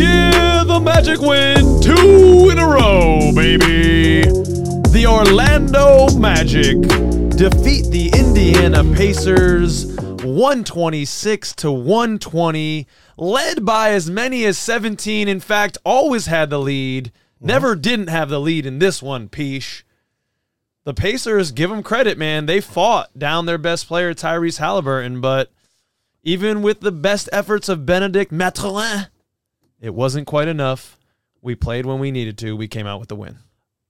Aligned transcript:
Yeah, 0.00 0.64
the 0.64 0.80
Magic 0.80 1.20
win 1.20 1.78
two 1.82 2.48
in 2.50 2.58
a 2.58 2.66
row, 2.66 3.32
baby. 3.34 4.22
The 4.88 5.06
Orlando 5.06 6.08
Magic 6.16 6.80
defeat 7.36 7.90
the 7.90 8.10
Indiana 8.18 8.82
Pacers 8.96 9.94
126 10.24 11.54
to 11.56 11.70
120, 11.70 12.86
led 13.18 13.64
by 13.66 13.90
as 13.90 14.08
many 14.08 14.46
as 14.46 14.56
17. 14.56 15.28
In 15.28 15.38
fact, 15.38 15.76
always 15.84 16.24
had 16.24 16.48
the 16.48 16.58
lead. 16.58 17.12
Never 17.38 17.76
didn't 17.76 18.08
have 18.08 18.30
the 18.30 18.40
lead 18.40 18.64
in 18.64 18.78
this 18.78 19.02
one, 19.02 19.28
Pich. 19.28 19.82
The 20.84 20.94
Pacers, 20.94 21.52
give 21.52 21.68
them 21.68 21.82
credit, 21.82 22.16
man. 22.16 22.46
They 22.46 22.62
fought 22.62 23.18
down 23.18 23.44
their 23.44 23.58
best 23.58 23.86
player, 23.86 24.14
Tyrese 24.14 24.56
Halliburton, 24.56 25.20
but 25.20 25.52
even 26.22 26.62
with 26.62 26.80
the 26.80 26.90
best 26.90 27.28
efforts 27.32 27.68
of 27.68 27.84
Bennedict 27.84 28.32
Mathurin, 28.32 29.08
it 29.80 29.94
wasn't 29.94 30.26
quite 30.26 30.48
enough. 30.48 30.98
We 31.42 31.54
played 31.54 31.86
when 31.86 31.98
we 31.98 32.10
needed 32.10 32.36
to. 32.38 32.56
We 32.56 32.68
came 32.68 32.86
out 32.86 33.00
with 33.00 33.08
the 33.08 33.16
win. 33.16 33.38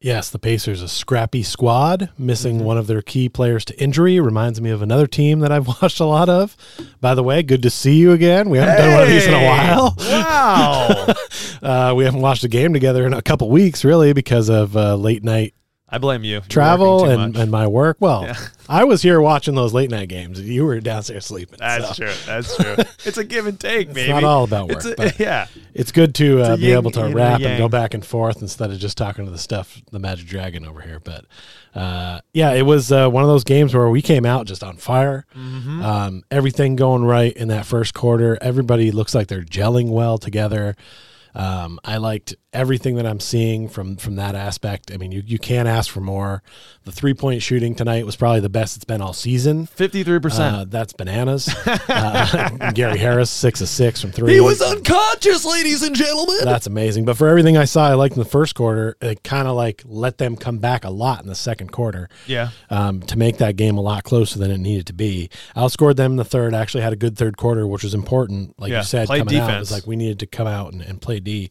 Yes, 0.02 0.30
the 0.30 0.38
Pacers, 0.38 0.80
a 0.80 0.88
scrappy 0.88 1.42
squad, 1.42 2.08
missing 2.16 2.64
one 2.64 2.78
of 2.78 2.86
their 2.86 3.02
key 3.02 3.28
players 3.28 3.66
to 3.66 3.78
injury. 3.78 4.18
Reminds 4.18 4.58
me 4.58 4.70
of 4.70 4.80
another 4.80 5.06
team 5.06 5.40
that 5.40 5.52
I've 5.52 5.66
watched 5.82 6.00
a 6.00 6.06
lot 6.06 6.30
of. 6.30 6.56
By 7.02 7.14
the 7.14 7.22
way, 7.22 7.42
good 7.42 7.62
to 7.64 7.70
see 7.70 7.96
you 7.96 8.12
again. 8.12 8.48
We 8.48 8.56
haven't 8.56 8.76
done 8.76 8.94
one 8.94 9.02
of 9.02 9.08
these 9.10 9.26
in 9.26 9.34
a 9.34 9.44
while. 9.44 9.94
Wow. 9.98 11.14
Uh, 11.62 11.92
we 11.94 12.04
haven't 12.04 12.22
watched 12.22 12.42
a 12.42 12.48
game 12.48 12.72
together 12.72 13.06
in 13.06 13.12
a 13.12 13.20
couple 13.20 13.50
weeks, 13.50 13.84
really, 13.84 14.14
because 14.14 14.48
of 14.48 14.74
uh, 14.78 14.94
late 14.96 15.22
night 15.22 15.52
I 15.92 15.98
blame 15.98 16.22
you. 16.22 16.34
You're 16.34 16.40
travel 16.42 17.04
and, 17.04 17.32
much. 17.34 17.42
and 17.42 17.50
my 17.50 17.66
work. 17.66 17.96
Well, 18.00 18.22
Yeah. 18.24 18.36
I 18.68 18.84
was 18.84 19.02
here 19.02 19.20
watching 19.20 19.56
those 19.56 19.72
late 19.74 19.90
night 19.90 20.08
games. 20.08 20.40
You 20.40 20.64
were 20.64 20.78
downstairs 20.80 21.26
sleeping. 21.26 21.56
That's 21.58 21.96
so 21.96 22.04
true. 22.04 22.14
That's 22.26 22.56
true. 22.56 22.76
It's 23.04 23.18
a 23.18 23.24
give 23.24 23.46
and 23.46 23.58
take, 23.58 23.88
It's 23.88 23.94
baby. 23.94 24.12
not 24.12 24.22
all 24.22 24.44
about 24.44 24.68
work, 24.68 24.76
It's 24.76 24.86
a- 24.86 24.94
but 24.96 25.18
yeah. 25.18 25.48
it's 25.74 25.90
good 25.90 26.14
to 26.16 26.42
uh, 26.42 26.56
be 26.56 26.70
able 26.72 26.92
to 26.92 26.98
yin 27.00 27.06
and 27.06 27.14
rap 27.16 27.40
and 27.40 27.58
go 27.58 27.68
back 27.68 27.94
and 27.94 28.04
forth 28.04 28.40
instead 28.42 28.70
of 28.70 28.78
just 28.78 28.96
talking 28.96 29.24
to 29.24 29.30
the 29.32 29.38
stuff, 29.38 29.82
the 29.90 29.98
Magic 29.98 30.28
Dragon 30.28 30.64
over 30.64 30.80
here. 30.82 31.00
But 31.00 31.24
uh, 31.74 32.20
yeah, 32.32 32.52
it 32.52 32.62
was 32.62 32.92
uh, 32.92 33.08
one 33.08 33.24
of 33.24 33.28
those 33.28 33.42
games 33.42 33.74
where 33.74 33.88
we 33.90 34.02
came 34.02 34.24
out 34.24 34.46
just 34.46 34.62
on 34.62 34.76
fire. 34.76 35.26
Mm-hmm. 35.34 35.82
Um, 35.82 36.22
everything 36.30 36.76
going 36.76 37.04
right 37.04 37.32
in 37.32 37.48
that 37.48 37.66
first 37.66 37.94
quarter. 37.94 38.38
Everybody 38.40 38.92
looks 38.92 39.14
like 39.14 39.26
they're 39.26 39.42
gelling 39.42 39.88
well 39.90 40.18
together. 40.18 40.76
Um, 41.34 41.78
I 41.84 41.98
liked 41.98 42.34
everything 42.52 42.96
that 42.96 43.06
I'm 43.06 43.20
seeing 43.20 43.68
from 43.68 43.96
from 43.96 44.16
that 44.16 44.34
aspect. 44.34 44.90
I 44.92 44.96
mean, 44.96 45.12
you, 45.12 45.22
you 45.24 45.38
can't 45.38 45.68
ask 45.68 45.90
for 45.90 46.00
more. 46.00 46.42
The 46.84 46.92
three 46.92 47.14
point 47.14 47.42
shooting 47.42 47.74
tonight 47.74 48.04
was 48.04 48.16
probably 48.16 48.40
the 48.40 48.48
best 48.48 48.76
it's 48.76 48.84
been 48.84 49.00
all 49.00 49.12
season. 49.12 49.66
53%. 49.66 50.40
Uh, 50.40 50.64
that's 50.66 50.92
bananas. 50.92 51.48
uh, 51.66 52.70
Gary 52.74 52.98
Harris, 52.98 53.30
six 53.30 53.60
of 53.60 53.68
six 53.68 54.00
from 54.00 54.10
three. 54.12 54.34
he 54.34 54.40
was 54.40 54.60
unconscious, 54.60 55.44
ladies 55.44 55.82
and 55.82 55.94
gentlemen. 55.94 56.38
That's 56.42 56.66
amazing. 56.66 57.04
But 57.04 57.16
for 57.16 57.28
everything 57.28 57.56
I 57.56 57.64
saw, 57.64 57.88
I 57.88 57.94
liked 57.94 58.16
in 58.16 58.22
the 58.22 58.28
first 58.28 58.54
quarter, 58.54 58.96
it 59.00 59.22
kind 59.22 59.46
of 59.46 59.54
like 59.54 59.82
let 59.86 60.18
them 60.18 60.36
come 60.36 60.58
back 60.58 60.84
a 60.84 60.90
lot 60.90 61.22
in 61.22 61.28
the 61.28 61.34
second 61.34 61.70
quarter 61.70 62.08
yeah. 62.26 62.50
um, 62.70 63.00
to 63.02 63.16
make 63.16 63.36
that 63.38 63.56
game 63.56 63.78
a 63.78 63.82
lot 63.82 64.04
closer 64.04 64.38
than 64.38 64.50
it 64.50 64.58
needed 64.58 64.86
to 64.88 64.92
be. 64.92 65.30
I 65.54 65.60
outscored 65.60 65.96
them 65.96 66.12
in 66.12 66.16
the 66.16 66.24
third. 66.24 66.54
Actually 66.54 66.82
had 66.82 66.92
a 66.92 66.96
good 66.96 67.16
third 67.16 67.36
quarter, 67.36 67.66
which 67.66 67.84
was 67.84 67.94
important. 67.94 68.58
Like 68.58 68.70
Yeah, 68.70 68.78
you 68.78 68.84
said, 68.84 69.06
played 69.06 69.20
coming 69.20 69.36
out, 69.36 69.44
it 69.44 69.46
defense. 69.46 69.60
was 69.60 69.72
like 69.72 69.86
we 69.86 69.96
needed 69.96 70.18
to 70.20 70.26
come 70.26 70.46
out 70.46 70.72
and, 70.72 70.82
and 70.82 71.00
play 71.00 71.19
D. 71.20 71.50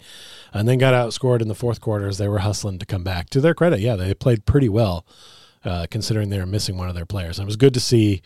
And 0.53 0.67
then 0.67 0.77
got 0.77 0.93
outscored 0.93 1.41
in 1.41 1.47
the 1.47 1.55
fourth 1.55 1.79
quarter 1.81 2.07
as 2.07 2.17
they 2.17 2.27
were 2.27 2.39
hustling 2.39 2.79
to 2.79 2.85
come 2.85 3.03
back. 3.03 3.29
To 3.31 3.41
their 3.41 3.53
credit, 3.53 3.79
yeah, 3.79 3.95
they 3.95 4.13
played 4.13 4.45
pretty 4.45 4.69
well, 4.69 5.05
uh, 5.63 5.85
considering 5.89 6.29
they 6.29 6.39
were 6.39 6.45
missing 6.45 6.77
one 6.77 6.89
of 6.89 6.95
their 6.95 7.05
players. 7.05 7.37
And 7.39 7.45
it 7.45 7.47
was 7.49 7.55
good 7.55 7.73
to 7.75 7.79
see 7.79 8.21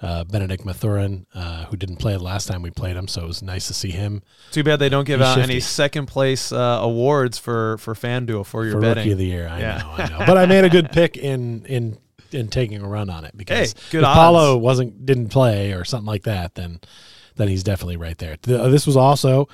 uh, 0.00 0.22
Bennedict 0.24 0.64
Mathurin, 0.64 1.26
uh, 1.34 1.64
who 1.66 1.76
didn't 1.76 1.96
play 1.96 2.12
the 2.12 2.22
last 2.22 2.46
time 2.46 2.62
we 2.62 2.70
played 2.70 2.94
him, 2.96 3.08
so 3.08 3.22
it 3.24 3.26
was 3.26 3.42
nice 3.42 3.66
to 3.66 3.74
see 3.74 3.90
him 3.90 4.22
Too 4.52 4.62
bad 4.62 4.78
they 4.78 4.88
don't 4.88 5.04
give 5.04 5.18
He's 5.18 5.26
out 5.28 5.38
any 5.38 5.58
second 5.58 6.06
place 6.06 6.52
uh, 6.52 6.78
awards 6.82 7.36
for 7.38 7.78
for 7.78 7.94
FanDuel 7.94 8.46
for 8.46 8.64
your 8.64 8.74
for 8.74 8.80
betting. 8.80 9.02
rookie 9.02 9.12
of 9.12 9.18
the 9.18 9.24
year. 9.24 9.48
I 9.48 9.58
Yeah. 9.60 9.78
know, 9.78 9.90
I 10.04 10.08
know. 10.08 10.18
But 10.24 10.38
I 10.38 10.46
made 10.46 10.64
a 10.64 10.68
good 10.68 10.90
pick 10.92 11.16
in 11.16 11.64
in 11.66 11.98
in 12.30 12.46
taking 12.46 12.80
a 12.80 12.86
run 12.88 13.10
on 13.10 13.24
it 13.24 13.36
because 13.36 13.72
Hey, 13.72 13.80
good 13.90 13.98
if 14.02 14.04
odds. 14.06 14.14
Paolo 14.16 14.56
wasn't 14.56 15.04
didn't 15.04 15.30
play 15.30 15.72
or 15.72 15.84
something 15.84 16.06
like 16.06 16.22
that, 16.24 16.54
then 16.54 16.78
then 17.34 17.48
he's 17.48 17.64
definitely 17.64 17.96
right 17.96 18.18
there. 18.18 18.36
This 18.42 18.86
was 18.86 18.96
also. 18.96 19.48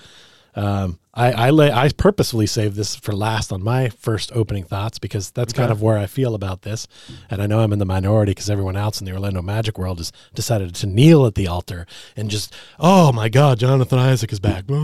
Um, 0.57 0.99
I 1.13 1.33
I, 1.33 1.51
lay, 1.51 1.71
I 1.71 1.89
purposefully 1.91 2.47
saved 2.47 2.77
this 2.77 2.97
for 2.97 3.13
last 3.13 3.53
on 3.53 3.63
my 3.63 3.89
first 3.89 4.33
opening 4.35 4.65
thoughts 4.65 4.99
because 4.99 5.31
that's 5.31 5.53
kind 5.53 5.71
of 5.71 5.81
where 5.83 5.97
I 5.99 6.07
feel 6.07 6.35
about 6.35 6.63
this, 6.63 6.89
and 7.31 7.41
I 7.41 7.47
know 7.47 7.61
I'm 7.61 7.73
in 7.73 7.79
the 7.79 7.85
minority 7.85 8.31
because 8.31 8.51
everyone 8.51 8.77
else 8.77 9.01
in 9.01 9.05
the 9.07 9.13
Orlando 9.13 9.43
Magic 9.43 9.79
world 9.79 9.99
has 9.99 10.13
decided 10.35 10.75
to 10.75 10.87
kneel 10.87 11.27
at 11.27 11.35
the 11.35 11.47
altar 11.47 11.87
and 12.17 12.31
just, 12.31 12.55
oh 12.79 13.13
my 13.13 13.29
God, 13.29 13.59
Jonathan 13.59 13.99
Isaac 13.99 14.33
is 14.33 14.41
back. 14.41 14.65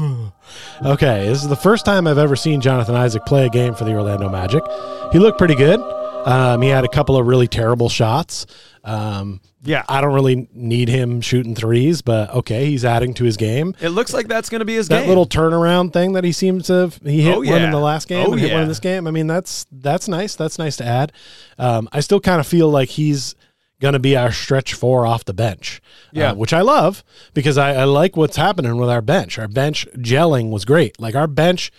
Okay, 0.84 1.28
this 1.28 1.42
is 1.42 1.48
the 1.48 1.54
first 1.54 1.84
time 1.84 2.08
I've 2.08 2.18
ever 2.18 2.34
seen 2.34 2.60
Jonathan 2.60 2.96
Isaac 2.96 3.24
play 3.24 3.46
a 3.46 3.48
game 3.48 3.74
for 3.74 3.84
the 3.84 3.92
Orlando 3.92 4.28
Magic. 4.28 4.64
He 5.12 5.20
looked 5.20 5.38
pretty 5.38 5.54
good. 5.54 5.78
Um, 6.26 6.62
he 6.62 6.68
had 6.68 6.84
a 6.84 6.88
couple 6.88 7.16
of 7.16 7.26
really 7.26 7.48
terrible 7.48 7.88
shots. 7.88 8.46
Um, 8.84 9.40
Yeah. 9.62 9.84
I 9.88 10.00
don't 10.00 10.14
really 10.14 10.48
need 10.54 10.88
him 10.88 11.20
shooting 11.20 11.54
threes, 11.54 12.00
but 12.02 12.30
okay, 12.30 12.66
he's 12.66 12.84
adding 12.84 13.12
to 13.14 13.24
his 13.24 13.36
game. 13.36 13.74
It 13.80 13.90
looks 13.90 14.12
like 14.14 14.26
that's 14.28 14.48
going 14.48 14.60
to 14.60 14.64
be 14.64 14.74
his 14.74 14.88
That 14.88 15.00
game. 15.00 15.08
little 15.08 15.26
turnaround 15.26 15.92
thing 15.92 16.14
that 16.14 16.24
he 16.24 16.32
seems 16.32 16.66
to 16.68 16.72
have, 16.74 17.00
he 17.04 17.22
hit 17.22 17.34
Oh, 17.34 17.38
one 17.38 17.46
yeah. 17.46 17.64
in 17.64 17.70
the 17.70 17.78
last 17.80 18.08
game 18.08 18.26
Oh, 18.26 18.32
and 18.32 18.40
hit 18.40 18.52
one 18.52 18.62
in 18.62 18.68
this 18.68 18.80
game. 18.80 19.06
I 19.06 19.10
mean, 19.10 19.26
that's 19.26 19.66
that's 19.70 20.08
nice. 20.08 20.34
That's 20.34 20.58
nice 20.58 20.76
to 20.78 20.84
add. 20.86 21.12
Um, 21.58 21.88
I 21.92 22.00
still 22.00 22.20
kind 22.20 22.40
of 22.40 22.46
feel 22.46 22.70
like 22.70 22.88
he's 22.90 23.34
going 23.80 23.92
to 23.94 23.98
be 23.98 24.16
our 24.16 24.32
stretch 24.32 24.72
four 24.74 25.06
off 25.06 25.24
the 25.24 25.32
bench, 25.34 25.80
Yeah. 26.12 26.32
uh, 26.32 26.34
which 26.34 26.52
I 26.52 26.60
love 26.60 27.02
because 27.34 27.56
I, 27.58 27.74
I 27.74 27.84
like 27.84 28.16
what's 28.16 28.36
happening 28.36 28.76
with 28.76 28.88
our 28.90 29.00
bench. 29.02 29.38
Our 29.38 29.48
bench 29.48 29.86
gelling 29.96 30.50
was 30.50 30.64
great. 30.66 30.98
Like 31.00 31.14
our 31.14 31.26
bench 31.26 31.70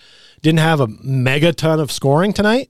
didn't 0.41 0.59
have 0.59 0.79
a 0.79 0.87
mega 1.03 1.53
ton 1.53 1.79
of 1.79 1.91
scoring 1.91 2.33
tonight. 2.33 2.69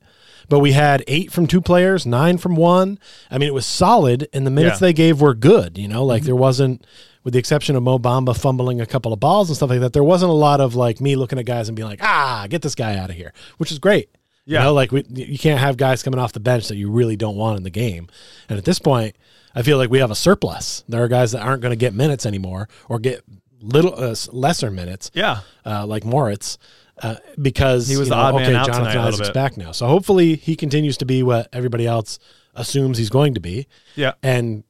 But 0.51 0.59
we 0.59 0.73
had 0.73 1.01
eight 1.07 1.31
from 1.31 1.47
two 1.47 1.61
players, 1.61 2.05
nine 2.05 2.37
from 2.37 2.57
one. 2.57 2.99
I 3.31 3.37
mean, 3.37 3.47
it 3.47 3.53
was 3.53 3.65
solid, 3.65 4.27
and 4.33 4.45
the 4.45 4.51
minutes 4.51 4.81
Yeah. 4.81 4.87
they 4.87 4.93
gave 4.93 5.21
were 5.21 5.33
good. 5.33 5.77
You 5.77 5.87
know, 5.87 6.03
like 6.03 6.23
there 6.23 6.35
wasn't, 6.35 6.85
with 7.23 7.31
the 7.31 7.39
exception 7.39 7.77
of 7.77 7.83
Mo 7.83 7.97
Bamba 7.97 8.37
fumbling 8.37 8.81
a 8.81 8.85
couple 8.85 9.13
of 9.13 9.19
balls 9.21 9.49
and 9.49 9.55
stuff 9.55 9.69
like 9.69 9.79
that, 9.79 9.93
there 9.93 10.03
wasn't 10.03 10.29
a 10.29 10.33
lot 10.33 10.59
of 10.59 10.75
like 10.75 10.99
me 10.99 11.15
looking 11.15 11.39
at 11.39 11.45
guys 11.45 11.69
and 11.69 11.75
being 11.77 11.87
like, 11.87 12.03
ah, 12.03 12.47
get 12.49 12.61
this 12.63 12.75
guy 12.75 12.97
out 12.97 13.09
of 13.09 13.15
here, 13.15 13.31
which 13.59 13.71
is 13.71 13.79
great. 13.79 14.09
Yeah. 14.45 14.59
You 14.59 14.65
know, 14.65 14.73
like 14.73 14.91
we, 14.91 15.05
you 15.07 15.39
can't 15.39 15.61
have 15.61 15.77
guys 15.77 16.03
coming 16.03 16.19
off 16.19 16.33
the 16.33 16.41
bench 16.41 16.67
that 16.67 16.75
you 16.75 16.91
really 16.91 17.15
don't 17.15 17.37
want 17.37 17.55
in 17.55 17.63
the 17.63 17.69
game. 17.69 18.09
And 18.49 18.57
at 18.57 18.65
this 18.65 18.77
point, 18.77 19.15
I 19.55 19.61
feel 19.61 19.77
like 19.77 19.89
we 19.89 19.99
have 19.99 20.11
a 20.11 20.15
surplus. 20.15 20.83
There 20.89 21.01
are 21.01 21.07
guys 21.07 21.31
that 21.31 21.43
aren't 21.43 21.61
going 21.61 21.71
to 21.71 21.77
get 21.77 21.93
minutes 21.93 22.25
anymore 22.25 22.67
or 22.89 22.99
get 22.99 23.23
little 23.61 23.93
uh, 23.95 24.15
lesser 24.33 24.69
minutes 24.69 25.11
yeah. 25.13 25.41
uh, 25.65 25.85
like 25.85 26.03
Moritz, 26.03 26.57
uh, 27.01 27.15
because 27.41 27.87
He 27.87 27.97
was 27.97 28.09
the 28.09 28.15
know, 28.15 28.21
odd 28.21 28.35
man 28.35 28.55
out 28.55 28.67
Jonathan 28.67 28.91
tonight 28.93 29.07
Isaac's 29.07 29.29
bit. 29.29 29.33
back 29.33 29.57
now, 29.57 29.71
so 29.71 29.87
hopefully 29.87 30.35
he 30.35 30.55
continues 30.55 30.97
to 30.97 31.05
be 31.05 31.23
what 31.23 31.47
everybody 31.53 31.87
else 31.87 32.19
assumes 32.55 32.97
he's 32.97 33.09
going 33.09 33.33
to 33.35 33.39
be, 33.39 33.67
Yeah. 33.95 34.13
and 34.23 34.63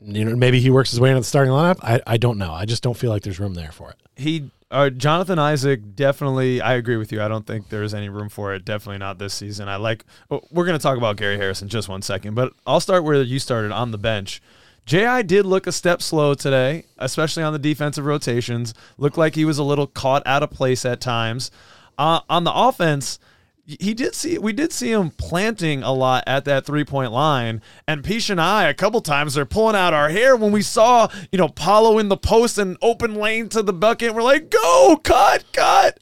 you 0.00 0.24
know 0.24 0.36
maybe 0.36 0.60
he 0.60 0.70
works 0.70 0.90
his 0.90 1.00
way 1.00 1.10
into 1.10 1.20
the 1.20 1.24
starting 1.24 1.52
lineup. 1.52 1.78
I, 1.82 2.00
I 2.06 2.16
don't 2.16 2.38
know. 2.38 2.52
I 2.52 2.64
just 2.66 2.82
don't 2.82 2.96
feel 2.96 3.10
like 3.10 3.22
there's 3.22 3.40
room 3.40 3.54
there 3.54 3.72
for 3.72 3.90
it. 3.90 3.96
he 4.14 4.50
uh, 4.70 4.90
Jonathan 4.90 5.38
Isaac 5.38 5.94
definitely. 5.94 6.60
I 6.60 6.74
agree 6.74 6.96
with 6.96 7.12
you. 7.12 7.22
I 7.22 7.28
don't 7.28 7.46
think 7.46 7.68
there's 7.68 7.94
any 7.94 8.08
room 8.08 8.28
for 8.28 8.52
it. 8.52 8.64
Definitely 8.64 8.98
not 8.98 9.16
this 9.18 9.32
season. 9.32 9.68
I 9.68 9.76
like. 9.76 10.04
We're 10.28 10.64
going 10.66 10.76
to 10.76 10.82
talk 10.82 10.98
about 10.98 11.16
Gary 11.16 11.36
Harris 11.36 11.62
in 11.62 11.68
just 11.68 11.88
one 11.88 12.02
second, 12.02 12.34
but 12.34 12.52
I'll 12.66 12.80
start 12.80 13.04
where 13.04 13.22
you 13.22 13.38
started 13.38 13.70
on 13.70 13.92
the 13.92 13.98
bench. 13.98 14.42
Ji 14.86 15.24
did 15.24 15.44
look 15.44 15.66
a 15.66 15.72
step 15.72 16.00
slow 16.00 16.34
today, 16.34 16.84
especially 16.96 17.42
on 17.42 17.52
the 17.52 17.58
defensive 17.58 18.06
rotations. 18.06 18.72
Looked 18.96 19.18
like 19.18 19.34
he 19.34 19.44
was 19.44 19.58
a 19.58 19.64
little 19.64 19.88
caught 19.88 20.22
out 20.24 20.44
of 20.44 20.50
place 20.50 20.84
at 20.84 21.00
times. 21.00 21.50
Uh, 21.98 22.20
on 22.30 22.44
the 22.44 22.52
offense, 22.54 23.18
he 23.66 23.94
did 23.94 24.14
see 24.14 24.38
we 24.38 24.52
did 24.52 24.72
see 24.72 24.92
him 24.92 25.10
planting 25.10 25.82
a 25.82 25.92
lot 25.92 26.22
at 26.28 26.44
that 26.44 26.64
three 26.64 26.84
point 26.84 27.10
line, 27.10 27.60
and 27.88 28.04
Pich 28.04 28.30
and 28.30 28.40
I 28.40 28.68
a 28.68 28.74
couple 28.74 29.00
times 29.00 29.36
are 29.36 29.44
pulling 29.44 29.74
out 29.74 29.92
our 29.92 30.08
hair 30.08 30.36
when 30.36 30.52
we 30.52 30.62
saw 30.62 31.08
you 31.32 31.38
know 31.38 31.48
Paolo 31.48 31.98
in 31.98 32.08
the 32.08 32.16
post 32.16 32.58
and 32.58 32.76
open 32.80 33.16
lane 33.16 33.48
to 33.48 33.62
the 33.62 33.72
bucket. 33.72 34.14
We're 34.14 34.22
like, 34.22 34.50
go 34.50 35.00
cut 35.02 35.44
cut, 35.52 35.98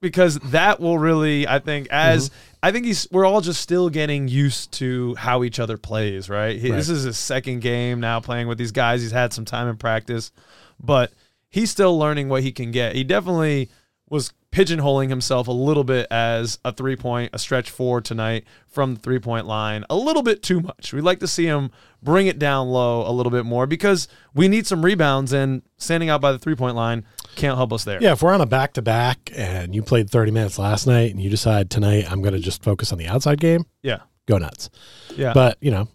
because 0.00 0.38
that 0.38 0.80
will 0.80 0.98
really 0.98 1.46
I 1.46 1.58
think 1.58 1.88
as 1.90 2.30
mm-hmm. 2.30 2.38
I 2.62 2.72
think 2.72 2.86
he's 2.86 3.08
we're 3.10 3.24
all 3.24 3.40
just 3.40 3.60
still 3.60 3.88
getting 3.88 4.28
used 4.28 4.72
to 4.72 5.14
how 5.16 5.44
each 5.44 5.58
other 5.60 5.76
plays. 5.76 6.28
Right, 6.28 6.58
He- 6.58 6.70
this 6.70 6.88
is 6.88 7.04
his 7.04 7.18
second 7.18 7.60
game 7.60 8.00
now 8.00 8.20
playing 8.20 8.48
with 8.48 8.58
these 8.58 8.72
guys. 8.72 9.02
He's 9.02 9.12
had 9.12 9.32
some 9.32 9.44
time 9.44 9.68
in 9.68 9.76
practice, 9.76 10.32
but 10.80 11.12
he's 11.48 11.70
still 11.70 11.98
learning 11.98 12.28
what 12.28 12.42
he 12.42 12.52
can 12.52 12.70
get. 12.70 12.94
He 12.94 13.04
definitely 13.04 13.70
was 14.10 14.32
pigeonholing 14.52 15.10
himself 15.10 15.46
a 15.46 15.52
little 15.52 15.84
bit 15.84 16.06
as 16.10 16.58
a 16.64 16.72
three 16.72 16.96
point, 16.96 17.30
a 17.34 17.38
stretch 17.38 17.70
four 17.70 18.00
tonight 18.00 18.44
from 18.66 18.94
the 18.94 19.00
three 19.00 19.18
point 19.18 19.46
line, 19.46 19.84
a 19.90 19.96
little 19.96 20.22
bit 20.22 20.42
too 20.42 20.60
much. 20.60 20.92
We'd 20.92 21.02
like 21.02 21.20
to 21.20 21.26
see 21.28 21.44
him 21.46 21.70
bring 22.02 22.26
it 22.26 22.38
down 22.38 22.68
low 22.68 23.08
a 23.08 23.12
little 23.12 23.30
bit 23.30 23.44
more 23.44 23.66
because 23.66 24.08
we 24.34 24.48
need 24.48 24.66
some 24.66 24.84
rebounds, 24.84 25.32
and 25.32 25.62
standing 25.76 26.08
out 26.08 26.20
by 26.20 26.32
the 26.32 26.38
three 26.38 26.54
point 26.54 26.76
line 26.76 27.04
can't 27.36 27.56
help 27.56 27.72
us 27.72 27.84
there. 27.84 27.98
Yeah, 28.02 28.12
if 28.12 28.22
we're 28.22 28.32
on 28.32 28.40
a 28.40 28.46
back 28.46 28.72
to 28.74 28.82
back 28.82 29.30
and 29.36 29.74
you 29.74 29.82
played 29.82 30.10
30 30.10 30.30
minutes 30.32 30.58
last 30.58 30.86
night 30.86 31.10
and 31.12 31.20
you 31.20 31.30
decide 31.30 31.70
tonight 31.70 32.10
I'm 32.10 32.20
going 32.22 32.34
to 32.34 32.40
just 32.40 32.62
focus 32.64 32.90
on 32.92 32.98
the 32.98 33.06
outside 33.06 33.38
game, 33.40 33.64
Yeah. 33.82 33.98
go 34.26 34.38
nuts. 34.38 34.70
Yeah. 35.16 35.32
But 35.34 35.58
you 35.60 35.70
know, 35.70 35.88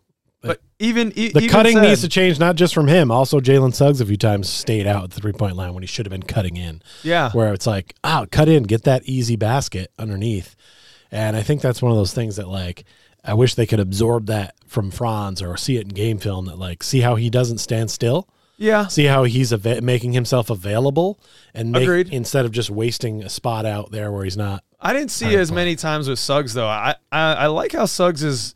even 0.84 1.10
The 1.10 1.22
even 1.22 1.48
cutting 1.50 1.74
said- 1.78 1.82
needs 1.88 2.02
to 2.02 2.10
change, 2.10 2.40
not 2.40 2.56
just 2.56 2.74
from 2.74 2.88
him. 2.88 3.12
Also, 3.12 3.40
Jalen 3.40 3.74
Suggs 3.74 4.02
a 4.02 4.06
few 4.06 4.18
times 4.18 4.50
stayed 4.50 4.86
out 4.88 5.04
at 5.06 5.10
the 5.12 5.20
three 5.22 5.32
point 5.34 5.56
line 5.56 5.74
when 5.74 5.84
he 5.84 5.88
should 5.88 6.06
have 6.06 6.12
been 6.12 6.24
cutting 6.24 6.58
in. 6.58 6.82
Yeah. 7.04 7.32
where 7.32 7.54
it's 7.54 7.68
like, 7.68 7.96
oh, 8.04 8.26
cut 8.32 8.50
in, 8.50 8.64
get 8.64 8.84
that 8.84 9.04
easy 9.06 9.36
basket 9.36 9.92
underneath. 9.98 10.56
And 11.12 11.36
I 11.36 11.42
think 11.44 11.62
that's 11.62 11.82
one 11.82 11.92
of 11.92 11.98
those 11.98 12.14
things 12.14 12.36
that 12.38 12.48
like 12.48 12.86
I 13.24 13.34
wish 13.36 13.56
they 13.56 13.66
could 13.66 13.80
absorb 13.80 14.26
that 14.28 14.56
from 14.68 14.92
Franz 14.92 15.42
or 15.42 15.56
see 15.58 15.78
it 15.78 15.84
in 15.84 15.90
game 15.90 16.18
film 16.18 16.46
that 16.46 16.58
like 16.60 16.84
see 16.84 17.02
how 17.02 17.16
he 17.16 17.30
doesn't 17.30 17.60
stand 17.60 17.90
still, 17.92 18.28
Yeah. 18.58 18.88
see 18.88 19.06
how 19.06 19.24
he's 19.24 19.54
ava- 19.54 19.82
making 19.82 20.14
himself 20.14 20.50
available, 20.50 21.20
and 21.54 21.72
make, 21.72 21.84
Agreed. 21.84 22.10
instead 22.12 22.44
of 22.46 22.52
just 22.52 22.70
wasting 22.70 23.24
a 23.24 23.30
spot 23.30 23.66
out 23.66 23.92
there 23.92 24.12
where 24.12 24.24
he's 24.24 24.36
not. 24.38 24.64
I 24.82 24.92
didn't 24.92 25.12
see 25.12 25.36
as 25.38 25.52
many 25.52 25.76
times 25.78 26.10
with 26.10 26.20
Suggs 26.20 26.54
though. 26.54 26.68
I, 26.68 26.96
I 27.12 27.34
I 27.34 27.48
like 27.48 27.72
how 27.72 27.86
Suggs 27.86 28.24
is 28.24 28.56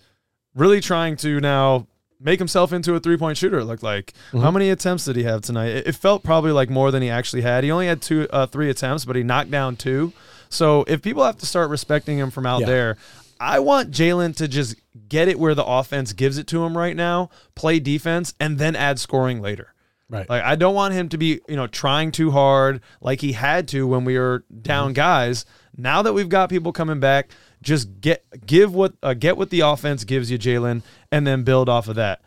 really 0.55 0.81
trying 0.81 1.15
to 1.17 1.39
now 1.39 1.87
make 2.19 2.39
himself 2.39 2.73
into 2.73 2.95
a 2.95 2.99
three 2.99 3.17
point 3.17 3.37
shooter. 3.37 3.59
It 3.59 3.65
looked 3.65 3.83
like 3.83 4.13
Mm-hmm. 4.27 4.39
how 4.39 4.51
many 4.51 4.69
attempts 4.69 5.05
did 5.05 5.15
he 5.15 5.23
have 5.23 5.41
tonight? 5.41 5.67
It, 5.69 5.87
it 5.87 5.95
felt 5.95 6.23
probably 6.23 6.51
like 6.51 6.69
more 6.69 6.91
than 6.91 7.01
he 7.01 7.09
actually 7.09 7.41
had. 7.43 7.63
He 7.63 7.71
only 7.71 7.87
had 7.87 8.01
two 8.01 8.27
uh, 8.31 8.45
three 8.47 8.69
attempts, 8.69 9.05
but 9.05 9.15
he 9.15 9.23
knocked 9.23 9.51
down 9.51 9.75
two. 9.75 10.13
So 10.49 10.83
if 10.87 11.01
people 11.01 11.23
have 11.25 11.37
to 11.37 11.45
start 11.45 11.69
respecting 11.69 12.17
him 12.17 12.31
from 12.31 12.45
out 12.45 12.61
Yeah. 12.61 12.67
there, 12.67 12.97
I 13.39 13.59
want 13.59 13.91
Jalen 13.91 14.35
to 14.37 14.47
just 14.47 14.75
get 15.09 15.27
it 15.27 15.37
where 15.37 15.53
the 15.53 15.65
offense 15.65 16.13
gives 16.13 16.37
it 16.39 16.47
to 16.47 16.65
him 16.65 16.75
right 16.77 16.95
now, 16.95 17.29
play 17.53 17.79
defense, 17.79 18.33
and 18.39 18.57
then 18.57 18.75
add 18.75 18.97
scoring 18.99 19.41
later. 19.41 19.73
Right. 20.09 20.27
Like 20.27 20.41
I 20.43 20.55
don't 20.55 20.73
want 20.73 20.93
him 20.93 21.09
to 21.09 21.17
be, 21.17 21.41
you 21.49 21.55
know, 21.57 21.67
trying 21.67 22.11
too 22.11 22.31
hard 22.31 22.81
like 23.01 23.19
he 23.21 23.33
had 23.33 23.67
to 23.69 23.85
when 23.85 24.05
we 24.05 24.17
were 24.17 24.45
down 24.61 24.93
guys. 24.93 25.45
Now 25.75 26.01
that 26.01 26.13
we've 26.13 26.29
got 26.29 26.49
people 26.49 26.71
coming 26.71 26.99
back, 27.01 27.29
just 27.61 27.99
get 27.99 28.23
give 28.45 28.73
what 28.73 28.93
uh, 29.03 29.13
get 29.13 29.35
what 29.37 29.49
the 29.49 29.59
offense 29.59 30.03
gives 30.05 30.31
you, 30.31 30.39
Jalen, 30.39 30.81
and 31.11 31.25
then 31.25 31.43
build 31.43 31.69
off 31.69 31.87
of 31.87 31.95
that. 31.95 32.21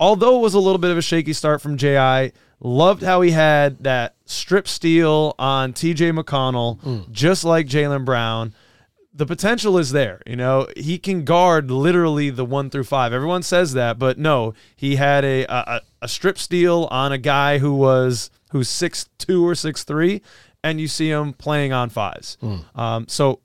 Although 0.00 0.38
it 0.38 0.42
was 0.42 0.54
a 0.54 0.60
little 0.60 0.78
bit 0.78 0.90
of 0.90 0.98
a 0.98 1.02
shaky 1.02 1.32
start 1.32 1.60
from 1.60 1.76
Ji, 1.76 2.32
loved 2.60 3.02
how 3.02 3.20
he 3.20 3.30
had 3.30 3.84
that 3.84 4.16
strip 4.26 4.66
steal 4.66 5.34
on 5.38 5.72
T.J. 5.72 6.10
McConnell, 6.12 7.10
just 7.12 7.44
like 7.44 7.66
Jalen 7.66 8.04
Brown 8.04 8.54
the 9.16 9.26
potential 9.26 9.78
is 9.78 9.92
there. 9.92 10.20
You 10.26 10.34
know, 10.34 10.66
he 10.76 10.98
can 10.98 11.24
guard 11.24 11.70
literally 11.70 12.30
the 12.30 12.44
one 12.44 12.68
through 12.68 12.84
five. 12.84 13.12
Everyone 13.12 13.44
says 13.44 13.72
that, 13.74 13.96
but 13.98 14.18
no, 14.18 14.54
he 14.74 14.96
had 14.96 15.24
a 15.24 15.44
a, 15.44 15.80
a 16.02 16.08
strip 16.08 16.36
steal 16.36 16.88
on 16.90 17.12
a 17.12 17.18
guy 17.18 17.58
who 17.58 17.74
was 17.74 18.30
who's 18.50 18.68
six 18.68 19.08
two 19.18 19.46
or 19.46 19.54
six 19.54 19.84
three, 19.84 20.20
and 20.64 20.80
you 20.80 20.88
see 20.88 21.10
him 21.10 21.32
playing 21.32 21.72
on 21.72 21.90
fives. 21.90 22.36
Um, 22.74 23.06
so 23.08 23.40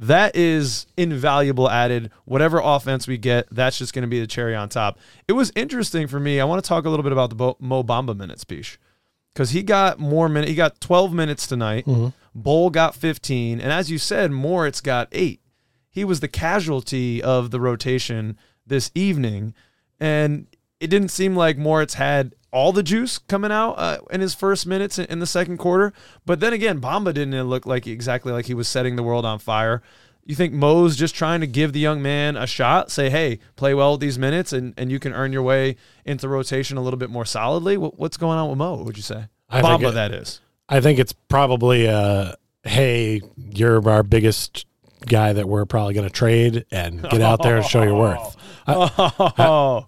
that 0.00 0.34
is 0.34 0.86
invaluable 0.96 1.68
added. 1.70 2.10
Whatever 2.24 2.58
offense 2.58 3.06
we 3.06 3.18
get, 3.18 3.46
that's 3.50 3.76
just 3.76 3.92
going 3.92 4.02
to 4.02 4.08
be 4.08 4.18
the 4.18 4.26
cherry 4.26 4.56
on 4.56 4.70
top. 4.70 4.98
It 5.28 5.34
was 5.34 5.52
interesting 5.54 6.06
for 6.06 6.18
me. 6.18 6.40
I 6.40 6.44
want 6.44 6.62
to 6.64 6.68
talk 6.68 6.86
a 6.86 6.90
little 6.90 7.02
bit 7.02 7.12
about 7.12 7.30
the 7.30 7.54
Mo 7.60 7.82
Bamba 7.82 8.16
minutes, 8.16 8.44
Pich, 8.44 8.78
because 9.34 9.50
he 9.50 9.62
got 9.62 9.98
more 9.98 10.28
minutes. 10.28 10.48
He 10.48 10.56
got 10.56 10.80
12 10.80 11.12
minutes 11.12 11.46
tonight. 11.46 11.84
Mm-hmm. 11.84 12.08
Bol 12.34 12.70
got 12.70 12.94
15, 12.94 13.60
and 13.60 13.72
as 13.72 13.90
you 13.90 13.98
said, 13.98 14.30
Moritz 14.30 14.80
got 14.80 15.08
eight. 15.12 15.40
He 15.90 16.04
was 16.04 16.20
the 16.20 16.28
casualty 16.28 17.22
of 17.22 17.50
the 17.50 17.60
rotation 17.60 18.38
this 18.66 18.90
evening, 18.94 19.52
and 19.98 20.46
it 20.78 20.86
didn't 20.86 21.10
seem 21.10 21.36
like 21.36 21.58
Moritz 21.58 21.94
had 21.94 22.34
all 22.52 22.72
the 22.72 22.82
juice 22.82 23.18
coming 23.18 23.52
out 23.52 23.72
uh, 23.74 23.98
in 24.10 24.20
his 24.20 24.34
first 24.34 24.66
minutes 24.66 24.98
in, 24.98 25.06
in 25.06 25.18
the 25.20 25.26
second 25.26 25.58
quarter. 25.58 25.92
But 26.26 26.40
then 26.40 26.52
again, 26.52 26.80
Bamba 26.80 27.14
didn't 27.14 27.40
look 27.44 27.66
like 27.66 27.86
exactly 27.86 28.32
like 28.32 28.46
he 28.46 28.54
was 28.54 28.68
setting 28.68 28.96
the 28.96 29.02
world 29.02 29.24
on 29.24 29.38
fire. 29.38 29.82
You 30.24 30.34
think 30.34 30.52
Mo's 30.52 30.96
just 30.96 31.14
trying 31.14 31.40
to 31.40 31.46
give 31.46 31.72
the 31.72 31.80
young 31.80 32.02
man 32.02 32.36
a 32.36 32.46
shot, 32.46 32.90
say, 32.90 33.10
hey, 33.10 33.38
play 33.56 33.74
well 33.74 33.92
with 33.92 34.00
these 34.00 34.18
minutes, 34.18 34.52
and, 34.52 34.74
and 34.76 34.90
you 34.92 34.98
can 35.00 35.12
earn 35.12 35.32
your 35.32 35.42
way 35.42 35.76
into 36.04 36.28
rotation 36.28 36.76
a 36.76 36.80
little 36.82 36.98
bit 36.98 37.10
more 37.10 37.24
solidly? 37.24 37.76
What, 37.76 37.98
what's 37.98 38.16
going 38.16 38.38
on 38.38 38.48
with 38.48 38.58
Mo, 38.58 38.82
would 38.82 38.96
you 38.96 39.02
say? 39.02 39.26
I 39.48 39.62
Bamba, 39.62 39.88
it- 39.88 39.94
that 39.94 40.12
is. 40.12 40.40
I 40.68 40.80
think 40.80 41.00
it's 41.00 41.12
probably 41.12 41.88
uh 41.88 42.32
hey, 42.62 43.22
you're 43.36 43.88
our 43.88 44.02
biggest 44.04 44.66
guy 45.06 45.32
that 45.32 45.48
we're 45.48 45.64
probably 45.64 45.94
going 45.94 46.06
to 46.06 46.12
trade 46.12 46.66
and 46.70 47.02
get 47.08 47.22
out 47.22 47.42
there 47.42 47.56
and 47.56 47.64
show 47.64 47.82
your 47.82 47.96
worth. 47.96 48.36
Oh, 48.68 49.86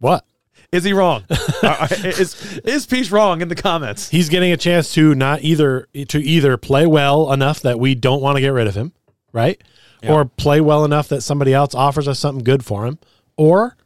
What? 0.00 0.24
Is 0.70 0.84
he 0.84 0.92
wrong? 0.92 1.24
Uh, 1.60 1.88
is 1.90 2.60
is 2.64 2.86
Pich 2.86 3.10
wrong 3.10 3.40
in 3.40 3.48
the 3.48 3.56
comments? 3.56 4.08
He's 4.10 4.28
getting 4.28 4.52
a 4.52 4.56
chance 4.56 4.94
to 4.94 5.12
not 5.16 5.42
either 5.42 5.88
to 6.06 6.18
either 6.22 6.56
play 6.56 6.86
well 6.86 7.32
enough 7.32 7.60
that 7.62 7.80
we 7.80 7.96
don't 7.96 8.22
want 8.22 8.36
to 8.36 8.40
get 8.40 8.50
rid 8.50 8.68
of 8.68 8.76
him, 8.76 8.92
right? 9.32 9.60
Or 10.04 10.24
play 10.24 10.60
well 10.60 10.84
enough 10.84 11.08
that 11.08 11.22
somebody 11.22 11.52
else 11.52 11.74
offers 11.74 12.06
us 12.06 12.20
something 12.20 12.44
good 12.44 12.64
for 12.64 12.86
him, 12.86 13.00
or 13.36 13.76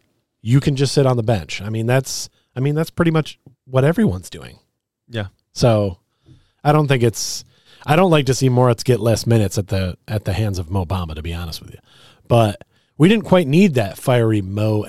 you 0.43 0.61
can 0.61 0.77
just 0.77 0.93
sit 0.93 1.07
on 1.07 1.17
the 1.17 1.23
bench. 1.23 1.63
I 1.63 1.71
mean, 1.71 1.87
that's 1.87 2.29
I 2.55 2.61
mean, 2.61 2.75
that's 2.75 2.91
pretty 2.91 3.11
much 3.11 3.39
what 3.65 3.85
everyone's 3.85 4.29
doing. 4.29 4.59
Yeah. 5.09 5.29
So, 5.55 5.99
I 6.63 6.73
don't 6.73 6.89
think 6.89 7.03
it's 7.03 7.43
I 7.87 7.97
don't 7.97 8.11
like 8.11 8.27
to 8.27 8.35
see 8.35 8.51
Moritz 8.51 8.83
get 8.83 9.01
less 9.01 9.27
minutes 9.27 9.57
at 9.57 9.69
the 9.69 9.97
at 10.07 10.27
the 10.27 10.35
hands 10.35 10.59
of 10.59 10.71
Mo 10.71 10.85
Bamba 10.85 11.15
to 11.15 11.23
be 11.23 11.33
honest 11.33 11.63
with 11.63 11.71
you. 11.71 11.79
But 12.29 12.63
we 13.03 13.09
didn't 13.09 13.25
quite 13.25 13.49
need 13.49 13.75
that 13.75 13.99
fiery 13.99 14.41
Mo 14.41 14.85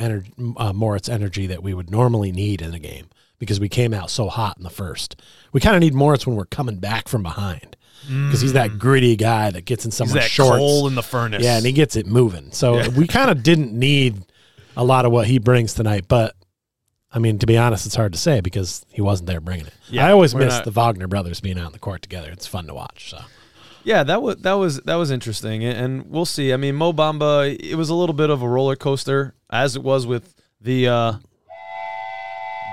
uh, 0.58 0.72
Moritz 0.72 1.10
energy 1.10 1.48
that 1.48 1.64
we 1.64 1.74
would 1.74 1.90
normally 1.90 2.32
need 2.32 2.62
in 2.62 2.72
a 2.76 2.78
game 2.78 3.08
because 3.40 3.60
we 3.60 3.68
came 3.68 3.92
out 3.92 4.12
so 4.12 4.30
hot 4.30 4.56
in 4.56 4.62
the 4.64 4.70
first. 4.70 5.20
We 5.52 5.60
kind 5.60 5.76
of 5.76 5.80
need 5.82 5.96
Moritz 5.96 6.28
when 6.28 6.36
we're 6.36 6.46
coming 6.46 6.76
back 6.76 7.08
from 7.08 7.24
behind 7.24 7.76
because 8.08 8.40
he's 8.40 8.54
that 8.54 8.78
gritty 8.78 9.16
guy 9.16 9.50
that 9.50 9.66
gets 9.66 9.84
in 9.84 9.90
He's 9.90 9.96
someone's 9.98 10.14
that 10.22 10.30
shorts. 10.30 10.58
coal 10.60 10.86
in 10.88 10.94
the 10.94 11.02
furnace. 11.02 11.42
Yeah, 11.44 11.58
and 11.58 11.66
he 11.66 11.72
gets 11.72 11.96
it 11.96 12.06
moving. 12.06 12.52
So 12.52 12.76
Yeah. 12.78 12.90
we 12.90 13.08
kind 13.08 13.32
of 13.32 13.42
didn't 13.42 13.74
need 13.74 14.24
a 14.78 14.84
lot 14.84 15.06
of 15.06 15.12
what 15.12 15.26
he 15.26 15.40
brings 15.40 15.74
tonight. 15.74 16.06
But 16.08 16.36
I 17.12 17.18
mean, 17.18 17.40
to 17.40 17.48
be 17.48 17.58
honest, 17.58 17.88
it's 17.88 17.96
hard 17.96 18.14
to 18.14 18.20
say 18.20 18.42
because 18.42 18.86
he 18.92 19.02
wasn't 19.02 19.26
there 19.26 19.42
bringing 19.42 19.66
it. 19.66 19.74
Yeah, 19.90 20.06
I 20.06 20.12
always 20.12 20.36
miss 20.36 20.54
not- 20.54 20.66
the 20.66 20.72
Wagner 20.72 21.08
brothers 21.08 21.40
being 21.42 21.58
out 21.58 21.66
in 21.66 21.72
the 21.74 21.80
court 21.80 22.04
together. 22.04 22.30
It's 22.30 22.46
fun 22.46 22.68
to 22.68 22.76
watch. 22.76 23.10
So 23.10 23.22
Yeah, 23.84 24.04
that 24.04 24.22
was 24.22 24.38
that 24.38 24.54
was 24.54 24.80
that 24.82 24.96
was 24.96 25.12
interesting, 25.12 25.64
and, 25.64 26.10
we'll 26.10 26.26
see. 26.26 26.54
I 26.54 26.58
mean, 26.58 26.76
Mo 26.76 26.94
Bamba, 26.94 27.58
it 27.60 27.76
was 27.76 27.90
a 27.90 27.96
little 27.96 28.14
bit 28.16 28.30
of 28.30 28.42
a 28.42 28.48
roller 28.48 28.76
coaster, 28.76 29.36
as 29.50 29.76
it 29.76 29.84
was 29.84 30.08
with 30.08 30.34
the 30.62 30.88
uh, 30.88 31.14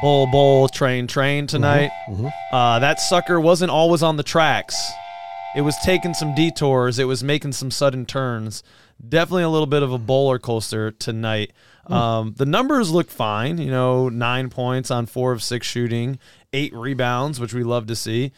Bol 0.01 0.27
Bol 0.29 0.69
Train 0.69 1.07
Train 1.07 1.47
tonight. 1.47 1.91
Uh, 2.53 2.79
that 2.79 3.01
sucker 3.01 3.41
wasn't 3.41 3.71
always 3.71 4.03
on 4.03 4.17
the 4.17 4.23
tracks. 4.23 4.77
It 5.57 5.63
was 5.63 5.77
taking 5.85 6.15
some 6.15 6.35
detours. 6.35 7.01
It 7.01 7.05
was 7.05 7.25
making 7.25 7.53
some 7.53 7.73
sudden 7.73 8.07
turns. 8.07 8.63
Definitely 9.07 9.43
a 9.45 9.49
little 9.49 9.67
bit 9.67 9.83
of 9.83 9.93
a 9.93 9.99
bowler 9.99 10.39
coaster 10.39 10.93
tonight. 10.93 11.53
Um, 11.87 12.35
the 12.37 12.47
numbers 12.47 12.93
look 12.93 13.11
fine. 13.11 13.59
You 13.59 13.71
know, 13.71 14.09
nine 14.09 14.49
points 14.49 14.93
on 14.93 15.07
four 15.07 15.33
of 15.33 15.43
six 15.43 15.67
shooting, 15.67 16.21
eight 16.53 16.73
rebounds, 16.73 17.41
which 17.41 17.53
we 17.53 17.65
love 17.65 17.87
to 17.89 17.97
see. 17.97 18.31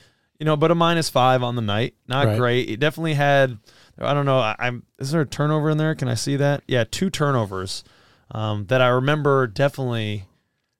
You 0.42 0.46
know, 0.46 0.56
but 0.56 0.72
a 0.72 0.74
minus 0.74 1.08
five 1.08 1.44
on 1.44 1.54
the 1.54 1.62
night, 1.62 1.94
not 2.08 2.26
Right. 2.26 2.36
great. 2.36 2.68
It 2.68 2.80
definitely 2.80 3.14
had. 3.14 3.58
I 3.96 4.12
don't 4.12 4.26
know. 4.26 4.40
I, 4.40 4.56
I'm. 4.58 4.82
Is 4.98 5.12
there 5.12 5.20
a 5.20 5.24
turnover 5.24 5.70
in 5.70 5.78
there? 5.78 5.94
Can 5.94 6.08
I 6.08 6.14
see 6.14 6.34
that? 6.34 6.64
Yeah, 6.66 6.82
two 6.82 7.10
turnovers. 7.10 7.84
Um, 8.32 8.66
that 8.66 8.80
I 8.82 8.88
remember 8.88 9.46
definitely 9.46 10.24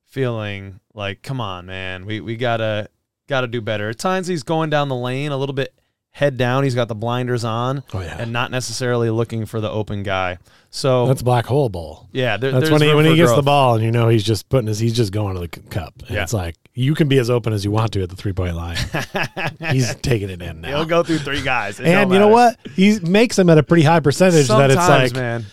feeling 0.04 0.80
like, 0.94 1.22
come 1.22 1.40
on, 1.40 1.66
man, 1.66 2.06
we 2.06 2.20
we 2.20 2.34
gotta 2.34 2.88
gotta 3.28 3.46
do 3.46 3.60
better. 3.60 3.88
At 3.90 4.00
times 4.00 4.26
he's 4.26 4.42
going 4.42 4.68
down 4.68 4.88
the 4.88 4.96
lane 4.96 5.30
a 5.30 5.36
little 5.36 5.54
bit 5.54 5.72
head 6.12 6.36
down. 6.36 6.62
He's 6.64 6.74
got 6.74 6.88
the 6.88 6.94
blinders 6.94 7.42
on 7.44 7.82
Oh, 7.94 8.00
yeah. 8.00 8.16
and 8.20 8.32
not 8.32 8.50
necessarily 8.50 9.10
looking 9.10 9.46
for 9.46 9.60
the 9.60 9.70
open 9.70 10.02
guy. 10.02 10.38
So 10.70 11.06
that's 11.06 11.22
black 11.22 11.44
hole 11.46 11.68
bowl. 11.68 12.08
yeah, 12.12 12.36
there, 12.38 12.52
That's 12.52 12.70
when 12.70 12.80
he 12.80 12.94
when 12.94 13.04
he 13.04 13.16
gets 13.16 13.34
the 13.34 13.42
ball 13.42 13.74
and 13.74 13.84
you 13.84 13.90
know 13.90 14.08
he's 14.08 14.22
just 14.24 14.48
putting 14.48 14.68
his 14.68 14.78
he's 14.78 14.94
just 14.94 15.12
going 15.12 15.34
to 15.34 15.40
the 15.40 15.48
cup. 15.48 15.94
And 16.06 16.10
Yeah. 16.16 16.22
it's 16.22 16.32
like 16.32 16.54
you 16.74 16.94
can 16.94 17.08
be 17.08 17.18
as 17.18 17.28
open 17.28 17.52
as 17.52 17.62
you 17.64 17.70
want 17.70 17.92
to 17.92 18.02
at 18.02 18.08
the 18.08 18.16
three 18.16 18.32
point 18.32 18.56
line. 18.56 18.76
he's 19.70 19.94
taking 19.96 20.30
it 20.30 20.40
in 20.40 20.60
now. 20.62 20.68
He'll 20.68 20.84
go 20.86 21.02
through 21.02 21.18
three 21.18 21.42
guys, 21.42 21.78
It 21.80 21.86
and 21.86 22.10
you 22.12 22.18
know 22.18 22.28
what? 22.28 22.58
He 22.74 22.98
makes 23.00 23.36
them 23.36 23.50
at 23.50 23.58
a 23.58 23.62
pretty 23.62 23.82
high 23.82 24.00
percentage 24.00 24.46
Sometimes, 24.46 24.74
that 24.74 24.78
it's 25.04 25.14
like 25.14 25.20
man, 25.22 25.44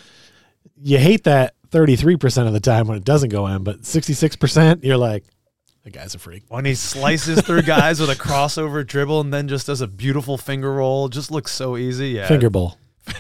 you 0.82 0.98
hate 0.98 1.26
that 1.26 1.56
33% 1.72 2.48
of 2.48 2.54
the 2.54 2.60
time 2.62 2.88
when 2.88 2.98
it 2.98 3.04
doesn't 3.04 3.30
go 3.30 3.46
in, 3.48 3.64
but 3.64 3.82
66% 3.82 4.84
you're 4.84 4.98
like 4.98 5.24
that 5.84 5.92
guy's 5.92 6.14
a 6.16 6.20
freak. 6.20 6.44
when 6.50 6.66
he 6.66 6.76
slices 6.76 7.42
through 7.42 7.62
guys 7.78 8.00
with 8.00 8.10
a 8.10 8.16
crossover 8.16 8.86
dribble 8.86 9.22
and 9.22 9.34
then 9.34 9.48
just 9.48 9.68
does 9.68 9.82
a 9.82 9.88
beautiful 9.88 10.38
finger 10.38 10.74
roll, 10.74 11.08
just 11.10 11.32
looks 11.32 11.52
so 11.52 11.78
easy. 11.78 12.10
Yeah, 12.10 12.28
Finger 12.28 12.50
bowl. 12.50 12.78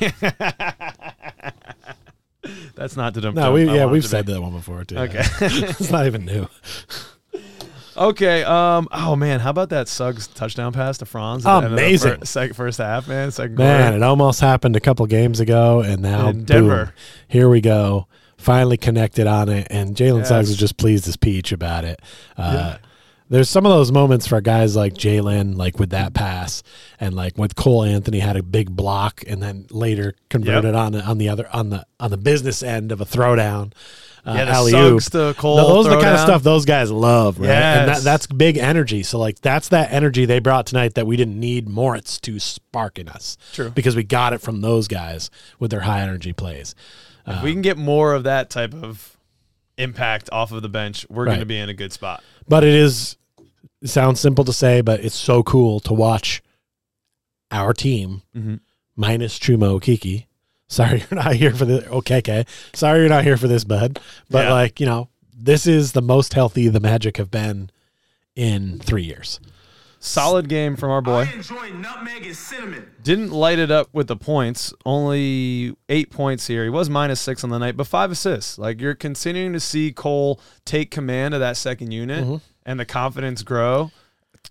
That's 2.76 2.96
not 2.96 3.14
to 3.16 3.32
No, 3.32 3.52
we 3.54 3.66
yeah, 3.66 3.86
we've 3.86 4.06
said 4.06 4.26
that 4.28 4.42
one 4.42 4.54
before 4.54 4.84
too. 4.86 4.98
Okay. 4.98 5.22
it's 5.42 5.92
not 5.92 6.06
even 6.06 6.26
new. 6.26 6.48
Okay. 7.98 8.44
Um. 8.44 8.88
Oh 8.92 9.16
man, 9.18 9.42
how 9.42 9.50
about 9.50 9.70
that 9.70 9.88
Suggs 9.90 10.28
touchdown 10.28 10.72
pass 10.72 10.98
to 11.00 11.06
Franz? 11.06 11.46
at 11.46 11.60
the 11.60 11.66
end 11.66 11.74
Amazing. 11.74 12.20
fir- 12.20 12.26
sec- 12.26 12.54
first 12.54 12.78
half, 12.78 13.08
man. 13.10 13.32
Second 13.32 13.58
Man, 13.58 13.82
quarter. 13.92 13.98
it 13.98 14.04
almost 14.04 14.40
happened 14.40 14.76
a 14.78 14.80
couple 14.80 15.06
games 15.06 15.42
ago, 15.42 15.82
and 15.82 16.02
now 16.02 16.30
In 16.30 16.46
Denver. 16.46 16.86
boom, 16.86 16.94
here 17.28 17.50
we 17.50 17.60
go. 17.60 18.08
Finally 18.40 18.78
connected 18.78 19.28
on 19.28 19.50
it, 19.50 19.68
and 19.70 19.96
Jalen 19.96 20.26
Suggs 20.26 20.48
was 20.48 20.58
just 20.58 20.78
pleased 20.78 21.08
as 21.08 21.18
peach 21.18 21.52
about 21.52 21.84
it. 21.84 22.02
Uh, 22.38 22.78
There's 23.30 23.50
some 23.50 23.66
of 23.66 23.72
those 23.72 23.92
moments 23.92 24.26
for 24.26 24.40
guys 24.42 24.76
like 24.78 24.94
Jalen, 24.94 25.56
like 25.58 25.78
with 25.78 25.90
that 25.92 26.14
pass, 26.14 26.64
and 27.00 27.14
like 27.14 27.38
with 27.38 27.56
Cole 27.56 27.84
Anthony 27.84 28.20
had 28.20 28.38
a 28.38 28.42
big 28.42 28.76
block, 28.76 29.24
and 29.28 29.44
then 29.44 29.68
later 29.70 30.16
converted 30.30 30.74
on 30.74 30.96
on 30.96 31.18
the 31.18 31.28
other 31.30 31.48
on 31.54 31.70
the 31.70 31.86
on 32.00 32.12
the 32.12 32.18
business 32.18 32.64
end 32.64 32.92
of 32.94 33.02
a 33.02 33.06
throwdown. 33.06 33.74
uh, 34.26 34.34
Yeah, 34.36 34.46
the 34.46 34.52
Suggs 34.72 35.10
to 35.12 35.36
Cole. 35.38 35.58
No, 35.58 35.68
those 35.68 35.86
are 35.88 35.90
the 35.98 36.02
kind 36.02 36.16
of 36.16 36.22
stuff 36.22 36.42
those 36.42 36.64
guys 36.66 36.92
love, 36.92 37.40
right? 37.40 37.50
And 37.82 37.90
that, 37.90 38.04
that's 38.04 38.26
big 38.26 38.58
energy. 38.58 39.04
So 39.04 39.20
like 39.20 39.42
that's 39.42 39.68
that 39.68 39.92
energy 39.92 40.26
they 40.26 40.40
brought 40.40 40.66
tonight 40.66 40.96
that 40.96 41.06
we 41.06 41.16
didn't 41.18 41.40
need 41.40 41.68
Moritz 41.70 42.20
to 42.22 42.40
spark 42.40 42.98
in 42.98 43.10
us. 43.10 43.38
True. 43.54 43.70
Because 43.70 43.96
we 43.98 44.04
got 44.04 44.32
it 44.34 44.40
from 44.42 44.62
those 44.62 44.88
guys 44.88 45.30
with 45.60 45.72
their 45.72 45.82
high 45.82 46.02
energy 46.02 46.32
plays. 46.34 46.74
If 47.30 47.44
we 47.44 47.54
can 47.54 47.62
get 47.62 47.78
more 47.78 48.14
of 48.14 48.24
that 48.24 48.50
type 48.50 48.74
of 48.74 49.16
impact 49.78 50.30
off 50.32 50.52
of 50.52 50.62
the 50.62 50.70
bench, 50.70 51.06
we're 51.10 51.26
going 51.26 51.40
to 51.40 51.46
be 51.46 51.58
in 51.58 51.70
a 51.70 51.74
good 51.74 51.94
spot. 51.94 52.24
But 52.48 52.64
it 52.64 52.74
is 52.74 53.16
it 53.82 53.88
sounds 53.90 54.20
simple 54.20 54.44
to 54.46 54.52
say, 54.54 54.82
but 54.82 55.00
it's 55.04 55.16
so 55.16 55.42
cool 55.44 55.80
to 55.82 55.94
watch 55.94 56.42
our 57.52 57.74
team 57.74 58.22
Mhm. 58.36 58.60
minus 58.96 59.40
Chuma 59.40 59.80
Okeke. 59.80 60.26
Sorry 60.68 61.00
you're 61.12 61.20
not 61.24 61.36
here 61.36 61.54
for 61.54 61.66
the 61.66 61.88
okay, 61.90 62.46
Sorry 62.74 63.00
you're 63.00 63.10
not 63.10 63.24
here 63.24 63.38
for 63.38 63.48
this, 63.48 63.64
bud. 63.64 64.00
But 64.30 64.46
Yeah. 64.46 64.54
like, 64.54 64.80
you 64.80 64.86
know, 64.86 65.10
this 65.36 65.66
is 65.66 65.94
the 65.94 66.02
most 66.02 66.34
healthy 66.34 66.68
the 66.68 66.80
Magic 66.80 67.18
have 67.18 67.32
been 67.32 67.70
in 68.36 68.80
three 68.80 69.04
years. 69.04 69.40
Solid 70.02 70.48
game 70.48 70.78
from 70.78 70.92
our 70.92 71.02
boy. 71.02 71.28
I 71.30 71.34
enjoy 71.34 71.72
nutmeg 71.74 72.26
and 72.26 72.36
cinnamon. 72.36 72.90
Didn't 73.04 73.32
light 73.32 73.60
it 73.60 73.70
up 73.70 73.90
with 73.92 74.08
the 74.08 74.16
points. 74.16 74.74
Only 74.86 75.76
eight 75.90 76.10
points 76.10 76.48
here. 76.48 76.64
He 76.64 76.70
was 76.70 76.90
minus 76.90 77.20
six 77.20 77.44
on 77.44 77.50
the 77.50 77.58
night, 77.58 77.76
but 77.76 77.86
five 77.86 78.10
assists. 78.10 78.58
Like 78.58 78.80
you're 78.80 78.96
continuing 78.96 79.52
to 79.54 79.60
see 79.60 79.92
Cole 79.92 80.40
take 80.64 80.90
command 80.90 81.34
of 81.34 81.42
that 81.42 81.58
second 81.58 81.92
unit 81.92 82.42
and 82.66 82.80
the 82.80 82.86
confidence 82.86 83.44
grow. 83.44 83.92